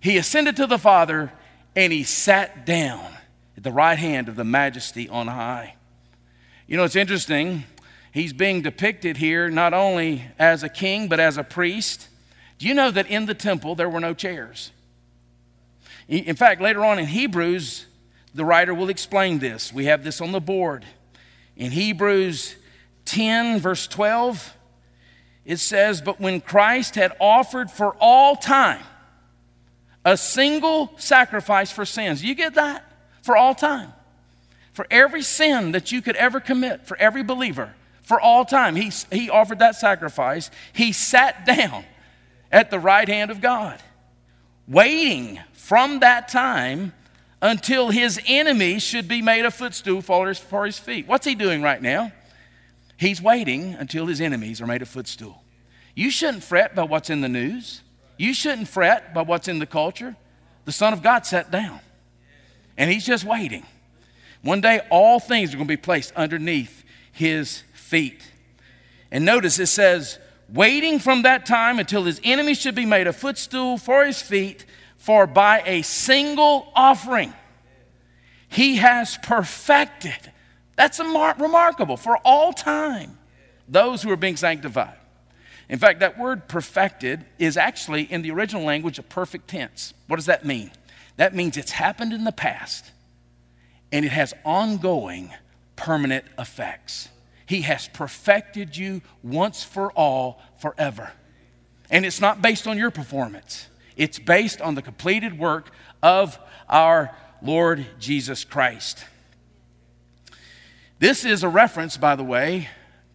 he 0.00 0.16
ascended 0.16 0.56
to 0.56 0.66
the 0.66 0.78
Father, 0.78 1.32
and 1.76 1.92
he 1.92 2.02
sat 2.02 2.66
down 2.66 3.12
at 3.56 3.62
the 3.62 3.72
right 3.72 3.98
hand 3.98 4.28
of 4.28 4.36
the 4.36 4.44
majesty 4.44 5.08
on 5.08 5.26
high. 5.26 5.74
You 6.66 6.76
know, 6.76 6.84
it's 6.84 6.96
interesting. 6.96 7.64
He's 8.12 8.32
being 8.32 8.62
depicted 8.62 9.16
here 9.16 9.50
not 9.50 9.74
only 9.74 10.24
as 10.38 10.62
a 10.62 10.68
king, 10.68 11.08
but 11.08 11.20
as 11.20 11.36
a 11.36 11.44
priest. 11.44 12.08
Do 12.58 12.66
you 12.66 12.74
know 12.74 12.90
that 12.90 13.06
in 13.06 13.26
the 13.26 13.34
temple 13.34 13.74
there 13.74 13.88
were 13.88 14.00
no 14.00 14.14
chairs? 14.14 14.72
In 16.08 16.34
fact, 16.36 16.60
later 16.60 16.84
on 16.84 16.98
in 16.98 17.06
Hebrews, 17.06 17.86
the 18.34 18.44
writer 18.44 18.74
will 18.74 18.88
explain 18.88 19.38
this. 19.38 19.72
We 19.72 19.84
have 19.86 20.02
this 20.02 20.20
on 20.20 20.32
the 20.32 20.40
board. 20.40 20.84
In 21.56 21.70
Hebrews 21.70 22.56
10, 23.04 23.60
verse 23.60 23.86
12, 23.86 24.56
it 25.44 25.58
says, 25.58 26.00
But 26.00 26.20
when 26.20 26.40
Christ 26.40 26.96
had 26.96 27.12
offered 27.20 27.70
for 27.70 27.94
all 28.00 28.36
time 28.36 28.82
a 30.04 30.16
single 30.16 30.92
sacrifice 30.96 31.70
for 31.70 31.84
sins, 31.84 32.24
you 32.24 32.34
get 32.34 32.54
that? 32.54 32.84
For 33.22 33.36
all 33.36 33.54
time. 33.54 33.92
For 34.72 34.86
every 34.90 35.22
sin 35.22 35.72
that 35.72 35.92
you 35.92 36.00
could 36.00 36.16
ever 36.16 36.40
commit, 36.40 36.86
for 36.86 36.96
every 36.96 37.22
believer, 37.22 37.74
for 38.02 38.20
all 38.20 38.44
time, 38.44 38.76
he, 38.76 38.90
he 39.12 39.30
offered 39.30 39.58
that 39.58 39.76
sacrifice. 39.76 40.50
He 40.72 40.92
sat 40.92 41.44
down 41.46 41.84
at 42.50 42.70
the 42.70 42.78
right 42.78 43.08
hand 43.08 43.30
of 43.30 43.40
God, 43.40 43.80
waiting 44.66 45.38
from 45.52 46.00
that 46.00 46.28
time 46.28 46.92
until 47.42 47.90
his 47.90 48.20
enemies 48.26 48.82
should 48.82 49.08
be 49.08 49.22
made 49.22 49.44
a 49.44 49.50
footstool 49.50 50.02
for 50.02 50.28
his, 50.28 50.78
feet. 50.78 51.06
What's 51.06 51.26
he 51.26 51.34
doing 51.34 51.62
right 51.62 51.80
now? 51.80 52.12
He's 52.96 53.22
waiting 53.22 53.74
until 53.74 54.06
his 54.06 54.20
enemies 54.20 54.60
are 54.60 54.66
made 54.66 54.82
a 54.82 54.86
footstool. 54.86 55.42
You 55.94 56.10
shouldn't 56.10 56.42
fret 56.42 56.74
by 56.74 56.82
what's 56.82 57.10
in 57.10 57.20
the 57.20 57.28
news. 57.28 57.82
You 58.20 58.34
shouldn't 58.34 58.68
fret 58.68 59.14
by 59.14 59.22
what's 59.22 59.48
in 59.48 59.60
the 59.60 59.66
culture. 59.66 60.14
The 60.66 60.72
Son 60.72 60.92
of 60.92 61.02
God 61.02 61.24
sat 61.24 61.50
down. 61.50 61.80
And 62.76 62.90
he's 62.90 63.06
just 63.06 63.24
waiting. 63.24 63.64
One 64.42 64.60
day, 64.60 64.82
all 64.90 65.18
things 65.18 65.54
are 65.54 65.56
going 65.56 65.66
to 65.66 65.72
be 65.72 65.78
placed 65.78 66.12
underneath 66.14 66.84
his 67.12 67.62
feet. 67.72 68.30
And 69.10 69.24
notice 69.24 69.58
it 69.58 69.68
says, 69.68 70.18
waiting 70.52 70.98
from 70.98 71.22
that 71.22 71.46
time 71.46 71.78
until 71.78 72.04
his 72.04 72.20
enemies 72.22 72.60
should 72.60 72.74
be 72.74 72.84
made 72.84 73.06
a 73.06 73.14
footstool 73.14 73.78
for 73.78 74.04
his 74.04 74.20
feet, 74.20 74.66
for 74.98 75.26
by 75.26 75.62
a 75.64 75.80
single 75.80 76.70
offering 76.74 77.32
he 78.48 78.76
has 78.76 79.16
perfected. 79.22 80.30
That's 80.76 81.00
remarkable 81.00 81.96
for 81.96 82.18
all 82.18 82.52
time, 82.52 83.16
those 83.66 84.02
who 84.02 84.10
are 84.10 84.16
being 84.16 84.36
sanctified. 84.36 84.99
In 85.70 85.78
fact, 85.78 86.00
that 86.00 86.18
word 86.18 86.48
perfected 86.48 87.24
is 87.38 87.56
actually 87.56 88.02
in 88.02 88.22
the 88.22 88.32
original 88.32 88.64
language 88.64 88.98
a 88.98 89.04
perfect 89.04 89.46
tense. 89.46 89.94
What 90.08 90.16
does 90.16 90.26
that 90.26 90.44
mean? 90.44 90.72
That 91.16 91.32
means 91.32 91.56
it's 91.56 91.70
happened 91.70 92.12
in 92.12 92.24
the 92.24 92.32
past 92.32 92.90
and 93.92 94.04
it 94.04 94.10
has 94.10 94.34
ongoing 94.44 95.32
permanent 95.76 96.24
effects. 96.36 97.08
He 97.46 97.62
has 97.62 97.86
perfected 97.86 98.76
you 98.76 99.00
once 99.22 99.62
for 99.62 99.92
all, 99.92 100.42
forever. 100.58 101.12
And 101.88 102.04
it's 102.04 102.20
not 102.20 102.42
based 102.42 102.66
on 102.66 102.76
your 102.76 102.90
performance, 102.90 103.68
it's 103.96 104.18
based 104.18 104.60
on 104.60 104.74
the 104.74 104.82
completed 104.82 105.38
work 105.38 105.70
of 106.02 106.36
our 106.68 107.14
Lord 107.42 107.86
Jesus 108.00 108.44
Christ. 108.44 109.04
This 110.98 111.24
is 111.24 111.44
a 111.44 111.48
reference, 111.48 111.96
by 111.96 112.16
the 112.16 112.24
way, 112.24 112.68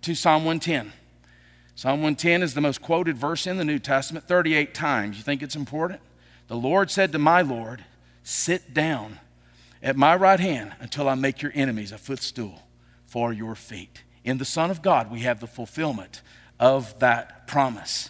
to 0.03 0.16
Psalm 0.16 0.45
110. 0.45 0.93
Psalm 1.78 2.00
110 2.00 2.42
is 2.42 2.54
the 2.54 2.62
most 2.62 2.82
quoted 2.82 3.18
verse 3.18 3.46
in 3.46 3.58
the 3.58 3.66
New 3.66 3.80
Testament 3.80 4.26
38 4.26 4.74
times. 4.74 5.18
You 5.18 5.24
think 5.24 5.44
it's 5.44 5.58
important? 5.58 6.00
The 6.48 6.56
Lord 6.56 6.90
said 6.90 7.12
to 7.12 7.20
my 7.20 7.42
Lord, 7.42 7.84
Sit 8.24 8.74
down 8.74 9.20
at 9.84 9.98
my 9.98 10.16
right 10.16 10.40
hand 10.40 10.74
until 10.80 11.10
I 11.10 11.16
make 11.16 11.42
your 11.42 11.52
enemies 11.54 11.92
a 11.92 11.98
footstool 11.98 12.64
for 13.06 13.34
your 13.34 13.56
feet. 13.56 14.04
In 14.24 14.38
the 14.38 14.46
Son 14.46 14.72
of 14.72 14.82
God, 14.82 15.12
we 15.12 15.20
have 15.20 15.42
the 15.42 15.48
fulfillment 15.48 16.22
of 16.62 16.98
that 17.00 17.46
promise. 17.46 18.10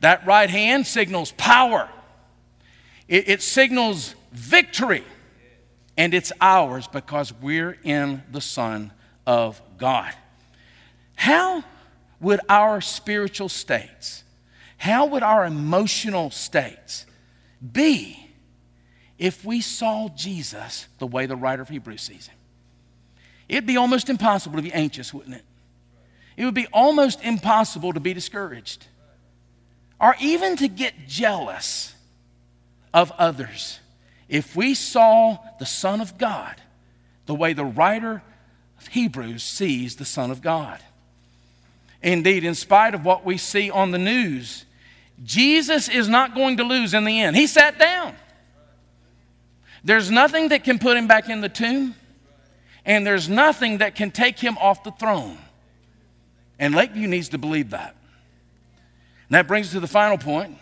That 0.00 0.26
right 0.26 0.50
hand 0.50 0.86
signals 0.86 1.32
power, 1.32 1.88
it, 3.08 3.28
it 3.28 3.42
signals 3.42 4.14
victory, 4.32 5.02
and 5.96 6.12
it's 6.12 6.30
ours 6.42 6.86
because 6.86 7.32
we're 7.32 7.78
in 7.82 8.22
the 8.30 8.42
Son 8.42 8.92
of 9.26 9.60
God. 9.78 10.14
How 11.16 11.64
would 12.20 12.40
our 12.48 12.80
spiritual 12.80 13.48
states, 13.48 14.24
how 14.76 15.06
would 15.06 15.22
our 15.22 15.44
emotional 15.44 16.30
states 16.30 17.06
be 17.72 18.30
if 19.18 19.44
we 19.44 19.60
saw 19.60 20.08
Jesus 20.10 20.86
the 20.98 21.06
way 21.06 21.26
the 21.26 21.36
writer 21.36 21.62
of 21.62 21.68
Hebrews 21.68 22.02
sees 22.02 22.28
him? 22.28 22.36
It'd 23.48 23.66
be 23.66 23.76
almost 23.76 24.08
impossible 24.10 24.56
to 24.56 24.62
be 24.62 24.72
anxious, 24.72 25.12
wouldn't 25.12 25.36
it? 25.36 25.44
It 26.36 26.44
would 26.44 26.54
be 26.54 26.68
almost 26.72 27.22
impossible 27.24 27.92
to 27.92 28.00
be 28.00 28.14
discouraged 28.14 28.86
or 30.00 30.14
even 30.20 30.56
to 30.56 30.68
get 30.68 31.08
jealous 31.08 31.94
of 32.94 33.10
others 33.12 33.80
if 34.28 34.54
we 34.54 34.74
saw 34.74 35.38
the 35.58 35.66
Son 35.66 36.00
of 36.00 36.18
God 36.18 36.56
the 37.26 37.34
way 37.34 37.52
the 37.52 37.64
writer 37.64 38.22
of 38.78 38.86
Hebrews 38.88 39.42
sees 39.42 39.96
the 39.96 40.04
Son 40.04 40.30
of 40.30 40.40
God. 40.40 40.80
Indeed, 42.02 42.44
in 42.44 42.54
spite 42.54 42.94
of 42.94 43.04
what 43.04 43.24
we 43.24 43.38
see 43.38 43.70
on 43.70 43.90
the 43.90 43.98
news, 43.98 44.64
Jesus 45.24 45.88
is 45.88 46.08
not 46.08 46.34
going 46.34 46.58
to 46.58 46.64
lose 46.64 46.94
in 46.94 47.04
the 47.04 47.20
end. 47.20 47.36
He 47.36 47.46
sat 47.46 47.78
down. 47.78 48.14
There's 49.82 50.10
nothing 50.10 50.48
that 50.48 50.64
can 50.64 50.78
put 50.78 50.96
him 50.96 51.06
back 51.06 51.28
in 51.28 51.40
the 51.40 51.48
tomb, 51.48 51.94
and 52.84 53.06
there's 53.06 53.28
nothing 53.28 53.78
that 53.78 53.94
can 53.94 54.10
take 54.10 54.38
him 54.38 54.56
off 54.58 54.84
the 54.84 54.90
throne. 54.92 55.38
And 56.58 56.74
Lakeview 56.74 57.08
needs 57.08 57.30
to 57.30 57.38
believe 57.38 57.70
that. 57.70 57.96
And 59.28 59.34
that 59.34 59.46
brings 59.46 59.68
us 59.68 59.72
to 59.72 59.80
the 59.80 59.86
final 59.86 60.18
point 60.18 60.56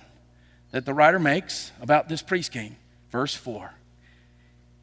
that 0.73 0.85
the 0.85 0.93
writer 0.93 1.19
makes 1.19 1.73
about 1.81 2.09
this 2.09 2.23
priest 2.23 2.53
king. 2.53 2.77
Verse 3.11 3.35
4 3.35 3.73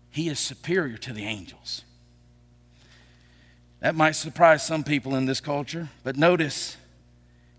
He 0.10 0.30
is 0.30 0.40
superior 0.40 0.98
to 0.98 1.14
the 1.14 1.26
angels. 1.26 1.84
That 3.84 3.96
might 3.96 4.14
surprise 4.14 4.66
some 4.66 4.86
people 4.86 5.14
in 5.14 5.26
this 5.26 5.42
culture, 5.42 5.90
but 6.06 6.16
notice, 6.16 6.78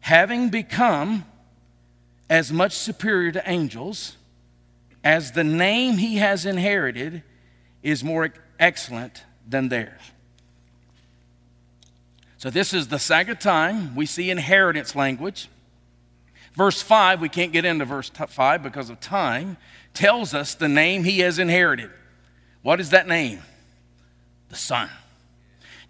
having 0.01 0.49
become 0.49 1.27
as 2.31 2.51
much 2.51 2.72
superior 2.72 3.31
to 3.33 3.43
angels 3.49 4.16
as 5.05 5.33
the 5.33 5.45
name 5.45 5.99
he 5.99 6.16
has 6.16 6.47
inherited 6.47 7.22
is 7.83 8.03
more 8.03 8.33
excellent 8.59 9.22
than 9.47 9.68
theirs. 9.68 10.01
So, 12.39 12.49
this 12.49 12.72
is 12.72 12.89
the 12.89 12.99
second 12.99 13.39
time 13.39 13.95
we 13.95 14.07
see 14.07 14.31
inheritance 14.31 14.97
language. 14.97 15.51
Verse 16.55 16.81
5, 16.81 17.20
we 17.20 17.29
can't 17.29 17.53
get 17.53 17.66
into 17.66 17.85
verse 17.85 18.09
5 18.09 18.62
because 18.62 18.89
of 18.89 18.99
time, 18.99 19.59
tells 19.93 20.33
us 20.33 20.55
the 20.55 20.68
name 20.68 21.05
he 21.05 21.18
has 21.18 21.39
inherited. 21.39 21.91
What 22.62 22.81
is 22.81 22.91
that 22.91 23.07
name? 23.07 23.43
The 24.49 24.57
Son. 24.57 24.89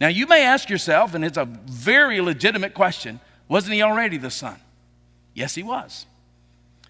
Now, 0.00 0.08
you 0.08 0.26
may 0.26 0.44
ask 0.44 0.68
yourself, 0.68 1.14
and 1.14 1.24
it's 1.24 1.38
a 1.38 1.44
very 1.44 2.20
legitimate 2.20 2.74
question 2.74 3.20
wasn't 3.46 3.74
he 3.74 3.82
already 3.82 4.16
the 4.16 4.30
Son? 4.30 4.58
Yes, 5.34 5.54
he 5.54 5.62
was. 5.62 6.06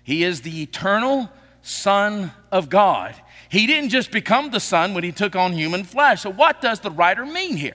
He 0.05 0.23
is 0.23 0.43
the 0.43 0.63
eternal 0.63 1.31
Son 1.63 2.31
of 2.53 2.69
God. 2.69 3.15
He 3.49 3.67
didn't 3.67 3.91
just 3.91 4.11
become 4.11 4.51
the 4.51 4.61
Son 4.61 4.95
when 4.95 5.03
he 5.03 5.13
took 5.13 5.35
on 5.35 5.53
human 5.53 5.83
flesh. 5.83 6.23
So, 6.23 6.31
what 6.31 6.61
does 6.61 6.81
the 6.81 6.91
writer 6.91 7.27
mean 7.27 7.57
here? 7.57 7.75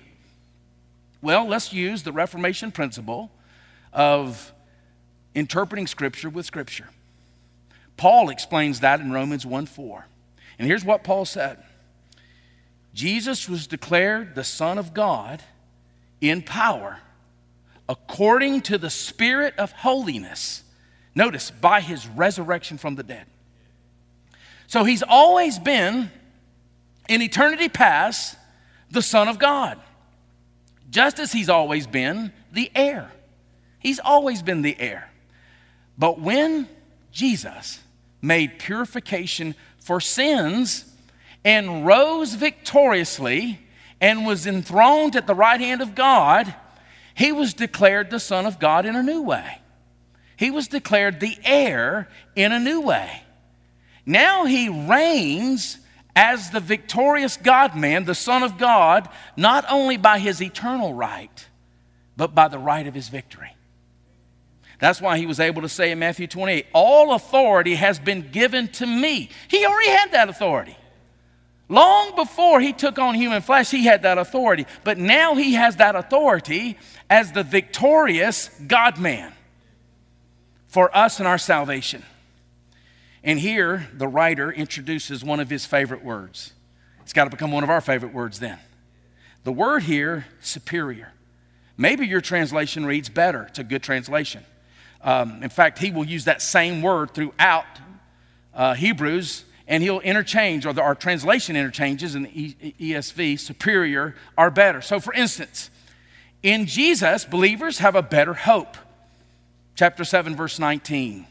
Well, 1.21 1.47
let's 1.47 1.73
use 1.73 2.03
the 2.03 2.11
Reformation 2.11 2.71
principle 2.71 3.32
of 3.91 4.53
interpreting 5.36 5.88
Scripture 5.88 6.30
with 6.30 6.45
Scripture. 6.45 6.89
Paul 7.97 8.30
explains 8.30 8.80
that 8.80 9.01
in 9.01 9.11
Romans 9.11 9.45
1 9.45 9.65
4. 9.65 10.05
And 10.57 10.67
here's 10.67 10.86
what 10.86 11.03
Paul 11.03 11.25
said 11.25 11.61
Jesus 12.93 13.47
was 13.47 13.67
declared 13.67 14.35
the 14.35 14.43
Son 14.43 14.77
of 14.77 14.93
God 14.93 15.43
in 16.21 16.41
power 16.41 16.99
according 17.87 18.61
to 18.61 18.77
the 18.77 18.89
Spirit 18.89 19.53
of 19.57 19.71
holiness. 19.71 20.63
Notice, 21.15 21.51
by 21.51 21.81
his 21.81 22.07
resurrection 22.07 22.77
from 22.77 22.95
the 22.95 23.03
dead. 23.03 23.25
So 24.67 24.83
he's 24.83 25.01
always 25.01 25.57
been, 25.57 26.11
in 27.07 27.21
eternity 27.21 27.69
past, 27.69 28.37
the 28.91 29.01
Son 29.01 29.27
of 29.27 29.39
God, 29.39 29.79
just 30.89 31.19
as 31.19 31.31
he's 31.31 31.49
always 31.49 31.87
been 31.87 32.31
the 32.51 32.71
heir. 32.75 33.11
He's 33.79 33.99
always 33.99 34.43
been 34.43 34.61
the 34.61 34.79
heir. 34.79 35.09
But 35.97 36.19
when 36.19 36.67
Jesus 37.11 37.79
made 38.21 38.59
purification 38.59 39.55
for 39.79 39.99
sins, 39.99 40.85
and 41.43 41.85
rose 41.85 42.33
victoriously 42.33 43.59
and 44.01 44.25
was 44.25 44.45
enthroned 44.47 45.15
at 45.15 45.27
the 45.27 45.35
right 45.35 45.59
hand 45.59 45.81
of 45.81 45.95
God, 45.95 46.53
he 47.13 47.31
was 47.31 47.53
declared 47.53 48.09
the 48.09 48.19
Son 48.19 48.45
of 48.45 48.59
God 48.59 48.85
in 48.85 48.95
a 48.95 49.03
new 49.03 49.21
way. 49.21 49.59
He 50.37 50.51
was 50.51 50.67
declared 50.67 51.19
the 51.19 51.37
heir 51.43 52.07
in 52.35 52.51
a 52.51 52.59
new 52.59 52.81
way. 52.81 53.23
Now 54.05 54.45
he 54.45 54.69
reigns 54.69 55.77
as 56.15 56.49
the 56.49 56.59
victorious 56.59 57.37
God 57.37 57.75
man, 57.75 58.05
the 58.05 58.15
Son 58.15 58.43
of 58.43 58.57
God, 58.57 59.09
not 59.35 59.65
only 59.69 59.97
by 59.97 60.19
his 60.19 60.41
eternal 60.41 60.93
right, 60.93 61.47
but 62.15 62.33
by 62.33 62.47
the 62.47 62.57
right 62.57 62.87
of 62.87 62.93
his 62.93 63.09
victory. 63.09 63.55
That's 64.79 65.01
why 65.01 65.17
he 65.17 65.25
was 65.25 65.41
able 65.41 65.61
to 65.61 65.69
say 65.69 65.91
in 65.91 65.99
Matthew 65.99 66.27
28, 66.27 66.67
All 66.73 67.13
authority 67.13 67.75
has 67.75 67.99
been 67.99 68.31
given 68.31 68.69
to 68.69 68.85
me. 68.85 69.29
He 69.49 69.65
already 69.65 69.89
had 69.89 70.11
that 70.13 70.29
authority. 70.29 70.77
Long 71.70 72.15
before 72.15 72.59
he 72.59 72.74
took 72.74 72.97
on 72.97 73.13
human 73.13 73.43
flesh, 73.43 73.70
he 73.70 73.86
had 73.86 74.01
that 74.01 74.17
authority. 74.17 74.65
But 74.84 74.97
now 74.97 75.36
he 75.36 75.53
has 75.53 75.76
that 75.76 75.95
authority 75.95 76.78
as 77.09 77.32
the 77.32 77.43
victorious 77.43 78.49
God 78.67 78.99
man 78.99 79.34
for 80.67 80.95
us 80.97 81.20
and 81.20 81.28
our 81.28 81.38
salvation. 81.38 82.03
And 83.24 83.39
here, 83.39 83.88
the 83.93 84.07
writer 84.07 84.51
introduces 84.51 85.24
one 85.24 85.39
of 85.39 85.49
his 85.49 85.65
favorite 85.65 86.03
words. 86.03 86.53
It's 87.01 87.13
got 87.13 87.26
to 87.26 87.30
become 87.30 87.51
one 87.51 87.63
of 87.63 87.70
our 87.70 87.82
favorite 87.82 88.13
words 88.13 88.39
then. 88.39 88.57
The 89.43 89.51
word 89.51 89.84
here, 89.84 90.26
superior. 90.41 91.13
Maybe 91.78 92.07
your 92.07 92.22
translation 92.22 92.86
reads 92.86 93.09
better. 93.09 93.43
It's 93.43 93.59
a 93.59 93.63
good 93.63 93.84
translation. 93.84 94.43
Um, 95.01 95.43
in 95.43 95.49
fact, 95.49 95.80
he 95.80 95.91
will 95.91 96.05
use 96.05 96.26
that 96.26 96.41
same 96.41 96.82
word 96.82 97.13
throughout 97.13 97.65
uh, 98.53 98.74
Hebrews 98.74 99.45
and 99.70 99.84
he'll 99.84 99.99
interchange, 99.99 100.65
or 100.65 100.74
the, 100.74 100.82
our 100.82 100.95
translation 100.95 101.55
interchanges 101.55 102.15
in 102.15 102.24
the 102.24 102.55
ESV, 102.80 103.39
superior 103.39 104.15
are 104.36 104.49
better. 104.49 104.82
So, 104.82 104.99
for 104.99 105.13
instance, 105.13 105.70
in 106.41 106.65
Jesus, 106.65 107.24
believers 107.24 107.78
have 107.78 107.95
a 107.95 108.01
better 108.01 108.34
hope. 108.34 108.76
Chapter 109.76 110.03
7, 110.03 110.36
verse 110.36 110.57
19. 110.57 111.28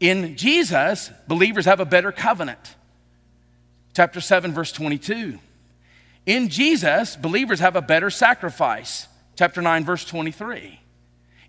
In 0.00 0.36
Jesus, 0.36 1.10
believers 1.28 1.66
have 1.66 1.78
a 1.78 1.86
better 1.86 2.10
covenant. 2.10 2.74
chapter 3.94 4.20
7, 4.20 4.52
verse 4.52 4.72
22. 4.72 5.38
In 6.26 6.48
Jesus, 6.48 7.14
believers 7.14 7.60
have 7.60 7.76
a 7.76 7.82
better 7.82 8.10
sacrifice, 8.10 9.06
chapter 9.36 9.62
9, 9.62 9.84
verse 9.84 10.04
23. 10.04 10.80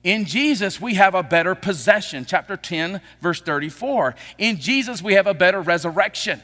In 0.06 0.26
Jesus, 0.26 0.80
we 0.80 0.93
have 0.93 1.16
a 1.16 1.24
better 1.24 1.56
possession, 1.56 2.26
chapter 2.26 2.56
10, 2.56 3.01
verse 3.22 3.41
34. 3.41 4.14
In 4.38 4.60
Jesus, 4.60 5.01
we 5.01 5.16
have 5.16 5.26
a 5.26 5.34
better 5.34 5.60
resurrection, 5.60 6.43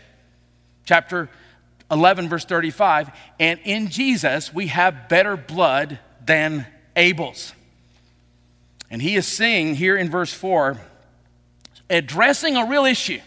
chapter 0.84 1.30
11, 1.92 2.28
verse 2.28 2.44
35. 2.44 3.12
And 3.40 3.60
in 3.64 3.90
Jesus, 3.90 4.52
we 4.52 4.68
have 4.68 5.08
better 5.08 5.38
blood 5.38 6.00
than 6.26 6.66
Abel's. 6.96 7.54
And 8.90 9.00
he 9.00 9.16
is 9.16 9.28
saying 9.28 9.76
here 9.76 9.96
in 9.96 10.10
verse 10.10 10.34
4, 10.34 10.82
addressing 11.88 12.58
a 12.58 12.66
real 12.66 12.86
issue 12.86 13.22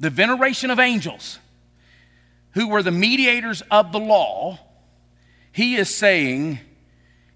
the 0.00 0.10
veneration 0.10 0.70
of 0.70 0.80
angels 0.80 1.38
who 2.54 2.68
were 2.68 2.82
the 2.82 2.90
mediators 2.90 3.62
of 3.70 3.92
the 3.92 4.00
law, 4.00 4.58
he 5.52 5.76
is 5.76 5.94
saying 5.94 6.58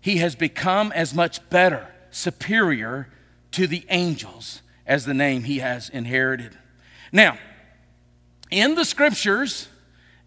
he 0.01 0.17
has 0.17 0.35
become 0.35 0.91
as 0.93 1.15
much 1.15 1.49
better, 1.49 1.87
superior 2.13 3.09
to 3.51 3.67
the 3.67 3.85
angels 3.89 4.63
as 4.87 5.05
the 5.05 5.15
name 5.15 5.43
he 5.43 5.59
has 5.59 5.89
inherited. 5.89 6.57
Now, 7.11 7.39
in 8.51 8.77
the 8.77 8.85
scriptures, 8.85 9.69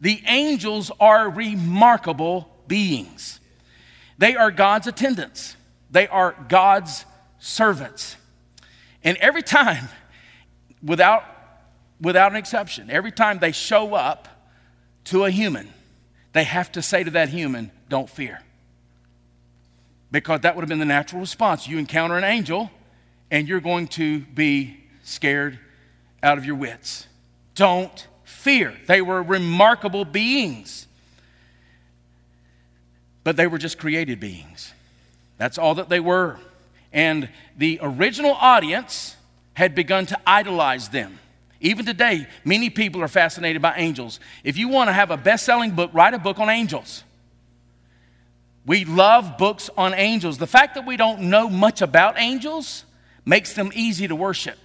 the 0.01 0.21
angels 0.27 0.91
are 0.99 1.29
remarkable 1.29 2.49
beings. 2.67 3.39
They 4.17 4.35
are 4.35 4.51
God's 4.51 4.87
attendants, 4.87 5.55
they 5.89 6.07
are 6.07 6.35
God's 6.49 7.05
servants. 7.39 8.17
And 9.03 9.17
every 9.17 9.43
time, 9.43 9.87
without, 10.83 11.23
without 12.01 12.31
an 12.31 12.37
exception, 12.37 12.89
every 12.89 13.11
time 13.11 13.39
they 13.39 13.51
show 13.51 13.93
up, 13.93 14.27
to 15.05 15.23
a 15.23 15.29
human, 15.29 15.71
they 16.33 16.43
have 16.43 16.71
to 16.73 16.81
say 16.81 17.03
to 17.03 17.11
that 17.11 17.29
human, 17.29 17.71
Don't 17.89 18.09
fear. 18.09 18.41
Because 20.11 20.41
that 20.41 20.55
would 20.55 20.61
have 20.61 20.69
been 20.69 20.79
the 20.79 20.85
natural 20.85 21.19
response. 21.19 21.67
You 21.67 21.77
encounter 21.77 22.17
an 22.17 22.23
angel, 22.23 22.71
and 23.31 23.47
you're 23.47 23.59
going 23.59 23.87
to 23.89 24.19
be 24.19 24.77
scared 25.03 25.59
out 26.23 26.37
of 26.37 26.45
your 26.45 26.55
wits. 26.55 27.07
Don't 27.55 28.07
fear. 28.23 28.75
They 28.87 29.01
were 29.01 29.21
remarkable 29.21 30.05
beings, 30.05 30.87
but 33.23 33.35
they 33.35 33.47
were 33.47 33.57
just 33.57 33.77
created 33.77 34.19
beings. 34.19 34.73
That's 35.37 35.57
all 35.57 35.75
that 35.75 35.89
they 35.89 35.99
were. 35.99 36.39
And 36.93 37.29
the 37.57 37.79
original 37.81 38.33
audience 38.33 39.15
had 39.53 39.75
begun 39.75 40.05
to 40.07 40.19
idolize 40.25 40.89
them. 40.89 41.19
Even 41.59 41.85
today, 41.85 42.27
many 42.43 42.69
people 42.69 43.01
are 43.01 43.07
fascinated 43.07 43.61
by 43.61 43.75
angels. 43.77 44.19
If 44.43 44.57
you 44.57 44.67
want 44.67 44.89
to 44.89 44.93
have 44.93 45.11
a 45.11 45.17
best 45.17 45.45
selling 45.45 45.71
book, 45.71 45.89
write 45.93 46.13
a 46.13 46.19
book 46.19 46.39
on 46.39 46.49
angels. 46.49 47.03
We 48.65 48.85
love 48.85 49.37
books 49.37 49.69
on 49.77 49.93
angels. 49.93 50.37
The 50.37 50.47
fact 50.47 50.75
that 50.75 50.85
we 50.85 50.97
don't 50.97 51.21
know 51.21 51.49
much 51.49 51.81
about 51.81 52.19
angels 52.19 52.85
makes 53.25 53.53
them 53.53 53.71
easy 53.73 54.07
to 54.07 54.15
worship 54.15 54.57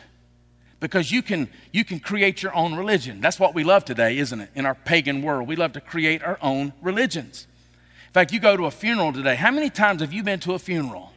because 0.80 1.12
you 1.12 1.22
can, 1.22 1.48
you 1.72 1.84
can 1.84 2.00
create 2.00 2.42
your 2.42 2.54
own 2.54 2.74
religion. 2.74 3.20
That's 3.20 3.38
what 3.38 3.54
we 3.54 3.64
love 3.64 3.84
today, 3.84 4.18
isn't 4.18 4.40
it? 4.40 4.50
In 4.54 4.64
our 4.64 4.74
pagan 4.74 5.22
world, 5.22 5.46
we 5.46 5.56
love 5.56 5.74
to 5.74 5.80
create 5.80 6.22
our 6.22 6.38
own 6.40 6.72
religions. 6.80 7.46
In 8.08 8.12
fact, 8.12 8.32
you 8.32 8.40
go 8.40 8.56
to 8.56 8.64
a 8.64 8.70
funeral 8.70 9.12
today. 9.12 9.36
How 9.36 9.50
many 9.50 9.70
times 9.70 10.00
have 10.00 10.12
you 10.12 10.22
been 10.22 10.40
to 10.40 10.54
a 10.54 10.58
funeral 10.58 11.12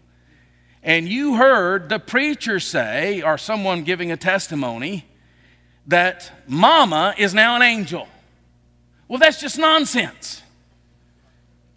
and 0.84 1.08
you 1.08 1.38
heard 1.38 1.88
the 1.88 1.98
preacher 1.98 2.60
say, 2.60 3.22
or 3.22 3.38
someone 3.38 3.84
giving 3.84 4.12
a 4.12 4.18
testimony, 4.18 5.06
that 5.88 6.32
mama 6.46 7.16
is 7.18 7.34
now 7.34 7.56
an 7.56 7.62
angel. 7.62 8.08
Well, 9.08 9.20
that's 9.20 9.40
just 9.40 9.58
nonsense. 9.58 10.43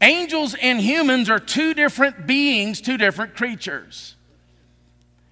Angels 0.07 0.55
and 0.55 0.81
humans 0.81 1.29
are 1.29 1.41
two 1.41 1.75
different 1.75 2.29
beings, 2.29 2.81
two 2.81 2.97
different 2.97 3.35
creatures. 3.35 4.15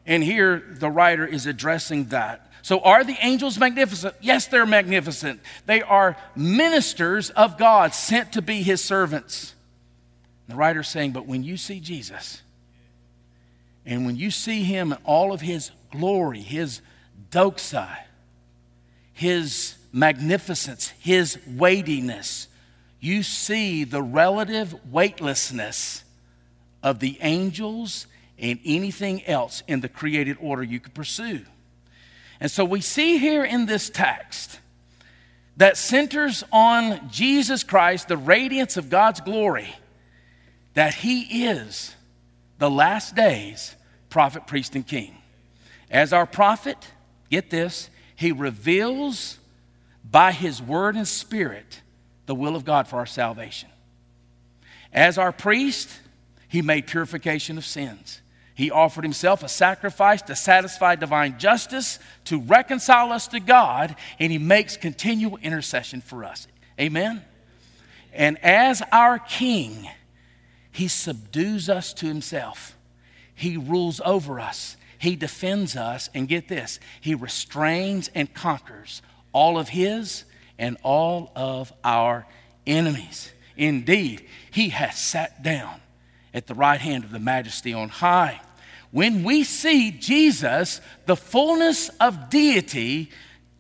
And 0.05 0.23
here 0.23 0.65
the 0.69 0.91
writer 0.91 1.25
is 1.25 1.47
addressing 1.47 2.07
that. 2.07 2.51
So, 2.63 2.81
are 2.81 3.05
the 3.05 3.17
angels 3.21 3.57
magnificent? 3.57 4.17
Yes, 4.21 4.49
they're 4.49 4.67
magnificent. 4.67 5.41
They 5.67 5.81
are 5.81 6.17
ministers 6.35 7.31
of 7.31 7.57
God 7.57 7.95
sent 7.95 8.33
to 8.33 8.43
be 8.43 8.63
his 8.63 8.83
servants. 8.83 9.55
The 10.49 10.57
writer's 10.57 10.89
saying, 10.89 11.13
but 11.13 11.27
when 11.27 11.45
you 11.45 11.57
see 11.57 11.79
Jesus, 11.79 12.43
and 13.87 14.05
when 14.05 14.17
you 14.17 14.33
see 14.33 14.65
him 14.65 14.93
in 14.93 14.99
all 15.05 15.33
of 15.33 15.41
his 15.41 15.71
glory, 15.93 16.41
his 16.41 16.81
doxa, 17.31 17.97
his 19.13 19.77
magnificence, 19.93 20.89
his 20.99 21.39
weightiness, 21.47 22.49
you 23.05 23.23
see 23.23 23.85
the 23.85 24.03
relative 24.03 24.75
weightlessness 24.91 26.05
of 26.83 27.01
the 27.01 27.19
angels 27.21 28.07
and 28.39 28.59
anything 28.65 29.25
else 29.27 29.63
in 29.69 29.81
the 29.81 29.89
created 29.89 30.37
order 30.41 30.63
you 30.63 30.81
could 30.81 30.95
pursue. 30.95 31.45
And 32.41 32.51
so 32.51 32.65
we 32.65 32.81
see 32.81 33.19
here 33.19 33.45
in 33.45 33.67
this 33.67 33.91
text 33.91 34.59
that 35.57 35.77
centers 35.77 36.43
on 36.51 37.09
Jesus 37.11 37.63
Christ, 37.63 38.09
the 38.09 38.17
radiance 38.17 38.77
of 38.77 38.91
God's 38.91 39.21
glory, 39.21 39.75
that 40.75 40.95
he 40.95 41.47
is 41.47 41.95
the 42.59 42.71
last 42.71 43.15
days 43.15 43.77
prophet, 44.09 44.47
priest, 44.47 44.77
and 44.77 44.87
king. 44.87 45.17
As 45.91 46.13
our 46.13 46.27
prophet, 46.27 46.79
get 47.31 47.51
this, 47.51 47.91
he 48.15 48.31
reveals 48.31 49.39
by 50.09 50.33
His 50.33 50.63
Word 50.63 50.95
and 50.95 51.09
Spirit 51.09 51.81
the 52.27 52.35
will 52.35 52.57
of 52.57 52.65
God 52.65 52.89
for 52.89 52.97
our 52.97 53.07
salvation. 53.07 53.69
As 54.93 55.19
our 55.19 55.33
priest, 55.33 55.91
He 56.49 56.63
made 56.63 56.87
purification 56.87 57.59
of 57.59 57.65
sins. 57.65 58.21
He 58.55 58.71
offered 58.71 59.03
himself 59.05 59.43
a 59.43 59.49
sacrifice 59.49 60.23
to 60.23 60.37
satisfy 60.37 60.95
divine 60.95 61.39
justice, 61.39 61.99
to 62.27 62.39
reconcile 62.39 63.11
us 63.11 63.27
to 63.29 63.41
God, 63.41 63.97
and 64.21 64.31
he 64.31 64.39
makes 64.39 64.77
continual 64.77 65.39
intercession 65.39 66.01
for 66.01 66.23
us. 66.23 66.47
Amen? 66.81 67.25
And 68.13 68.39
as 68.45 68.81
our 68.93 69.19
king, 69.19 69.89
he 70.71 70.87
subdues 70.87 71.69
us 71.69 71.93
to 71.95 72.07
himself, 72.07 72.77
he 73.35 73.57
rules 73.57 74.01
over 74.05 74.39
us, 74.39 74.77
he 75.05 75.17
defends 75.17 75.77
us, 75.77 76.09
and 76.15 76.27
get 76.27 76.49
this, 76.49 76.81
He 76.99 77.15
restrains 77.15 78.09
and 78.15 78.33
conquers 78.33 79.03
all 79.35 79.59
of 79.59 79.69
His 79.69 80.25
and 80.59 80.77
all 80.83 81.33
of 81.35 81.73
our 81.83 82.27
enemies. 82.67 83.33
Indeed, 83.57 84.27
He 84.51 84.71
has 84.71 84.99
sat 84.99 85.43
down 85.43 85.81
at 86.33 86.47
the 86.47 86.55
right 86.55 86.81
hand 86.81 87.05
of 87.05 87.11
the 87.11 87.19
majesty 87.19 87.73
on 87.73 87.89
high. 87.89 88.41
When 88.91 89.25
we 89.25 89.45
see 89.45 89.91
Jesus, 89.91 90.81
the 91.07 91.17
fullness 91.17 91.89
of 92.01 92.31
deity, 92.31 93.11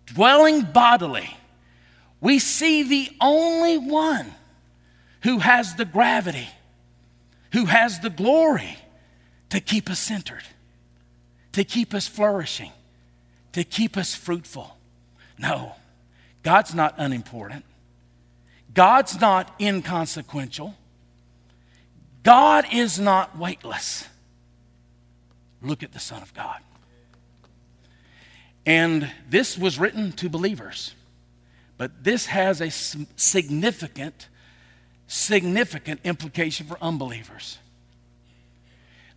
dwelling 0.07 0.62
bodily, 0.62 1.36
we 2.20 2.38
see 2.38 2.82
the 2.82 3.11
only 3.20 3.78
one 3.78 4.32
who 5.22 5.38
has 5.38 5.74
the 5.74 5.84
gravity, 5.84 6.49
who 7.53 7.66
has 7.66 8.01
the 8.01 8.11
glory 8.11 8.78
to 9.51 9.61
keep 9.61 9.90
us 9.90 9.99
centered 9.99 10.45
to 11.55 11.62
keep 11.62 11.95
us 11.95 12.09
flourishing, 12.09 12.72
to 13.53 13.62
keep 13.62 13.97
us 13.97 14.14
fruitful. 14.14 14.76
No, 15.38 15.74
God's 16.45 16.74
not 16.74 16.95
unimportant. 16.99 17.64
God's 18.72 19.20
not 19.20 19.53
inconsequential. 19.61 20.74
God 22.22 22.66
is 22.72 22.99
not 22.99 23.36
weightless. 23.36 24.07
Look 25.62 25.82
at 25.82 25.92
the 25.92 25.99
Son 25.99 26.22
of 26.22 26.32
God. 26.34 26.61
And 28.66 29.11
this 29.28 29.59
was 29.59 29.78
written 29.78 30.12
to 30.12 30.28
believers, 30.28 30.95
but 31.76 32.05
this 32.05 32.26
has 32.26 32.61
a 32.61 32.70
significant, 32.70 34.28
significant 35.07 36.01
implication 36.05 36.66
for 36.66 36.78
unbelievers. 36.80 37.59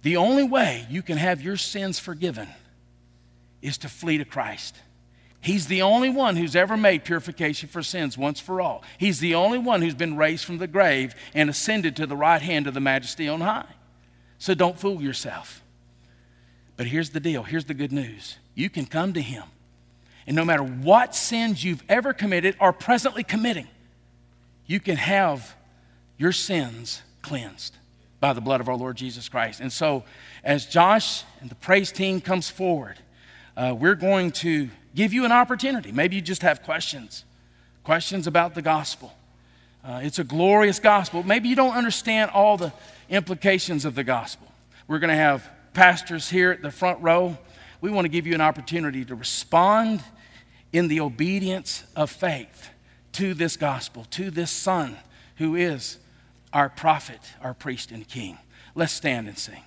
The 0.04 0.18
only 0.18 0.44
way 0.44 0.86
you 0.90 1.02
can 1.02 1.18
have 1.18 1.42
your 1.42 1.58
sins 1.58 1.98
forgiven 1.98 2.48
is 3.62 3.78
to 3.80 3.90
flee 3.90 4.18
to 4.18 4.26
Christ. 4.26 4.76
He's 5.42 5.68
the 5.68 5.82
only 5.82 6.10
one 6.10 6.36
who's 6.36 6.56
ever 6.56 6.76
made 6.76 7.06
purification 7.06 7.70
for 7.70 7.84
sins 7.84 8.18
once 8.18 8.40
for 8.40 8.60
all. 8.60 8.84
He's 8.98 9.20
the 9.20 9.36
only 9.36 9.60
one 9.60 9.82
who's 9.82 9.96
been 9.96 10.18
raised 10.18 10.46
from 10.46 10.58
the 10.58 10.68
grave 10.68 11.16
and 11.34 11.50
ascended 11.50 11.96
to 11.98 12.06
the 12.06 12.16
right 12.16 12.42
hand 12.42 12.68
of 12.68 12.74
the 12.74 12.80
majesty 12.80 13.28
on 13.28 13.42
high. 13.42 13.68
So 14.40 14.54
don't 14.54 14.80
fool 14.80 15.02
yourself. 15.02 15.64
But 16.76 16.88
here's 16.88 17.12
the 17.12 17.20
deal 17.20 17.44
here's 17.44 17.66
the 17.66 17.74
good 17.74 17.92
news 17.92 18.38
you 18.56 18.70
can 18.70 18.86
come 18.86 19.14
to 19.14 19.22
Him. 19.22 19.44
And 20.26 20.36
no 20.36 20.44
matter 20.44 20.64
what 20.64 21.16
sins 21.16 21.64
you've 21.64 21.84
ever 21.88 22.14
committed 22.14 22.56
or 22.60 22.74
presently 22.74 23.24
committing, 23.24 23.68
you 24.66 24.80
can 24.80 24.98
have 24.98 25.56
your 26.18 26.34
sins 26.34 27.02
cleansed 27.22 27.78
by 28.20 28.34
the 28.34 28.42
blood 28.42 28.60
of 28.60 28.68
our 28.68 28.76
Lord 28.76 28.98
Jesus 28.98 29.30
Christ. 29.30 29.62
And 29.62 29.72
so, 29.72 30.04
as 30.44 30.66
Josh 30.66 31.24
and 31.40 31.50
the 31.50 31.56
praise 31.56 31.92
team 31.92 32.20
comes 32.20 32.50
forward, 32.50 32.98
uh, 33.58 33.76
we're 33.78 33.96
going 33.96 34.32
to 34.32 34.70
give 34.96 35.14
you 35.14 35.26
an 35.26 35.32
opportunity. 35.32 35.92
Maybe 35.92 36.16
you 36.16 36.22
just 36.22 36.44
have 36.44 36.64
questions 36.64 37.26
questions 37.84 38.28
about 38.28 38.54
the 38.54 38.62
gospel. 38.62 39.14
Uh, 39.82 40.02
it's 40.04 40.20
a 40.20 40.24
glorious 40.26 40.78
gospel. 40.78 41.24
Maybe 41.24 41.48
you 41.48 41.56
don't 41.56 41.74
understand 41.74 42.32
all 42.32 42.58
the 42.58 42.74
implications 43.08 43.86
of 43.86 43.96
the 43.96 44.04
gospel. 44.04 44.46
We're 44.90 45.00
going 45.00 45.12
to 45.12 45.16
have 45.16 45.50
pastors 45.74 46.30
here 46.30 46.52
at 46.52 46.62
the 46.62 46.70
front 46.70 47.02
row. 47.02 47.38
We 47.80 47.90
want 47.90 48.04
to 48.04 48.10
give 48.10 48.28
you 48.28 48.36
an 48.36 48.42
opportunity 48.42 49.06
to 49.06 49.16
respond 49.16 50.04
in 50.74 50.90
the 50.90 51.00
obedience 51.00 51.86
of 51.96 52.12
faith 52.12 52.72
to 53.14 53.34
this 53.34 53.56
gospel, 53.56 54.06
to 54.12 54.32
this 54.32 54.52
Son 54.52 54.98
who 55.38 55.56
is 55.56 55.98
our 56.52 56.68
prophet, 56.68 57.22
our 57.42 57.54
priest, 57.54 57.92
and 57.92 58.06
king. 58.06 58.38
Let's 58.76 58.92
stand 58.92 59.30
and 59.30 59.38
sing. 59.38 59.62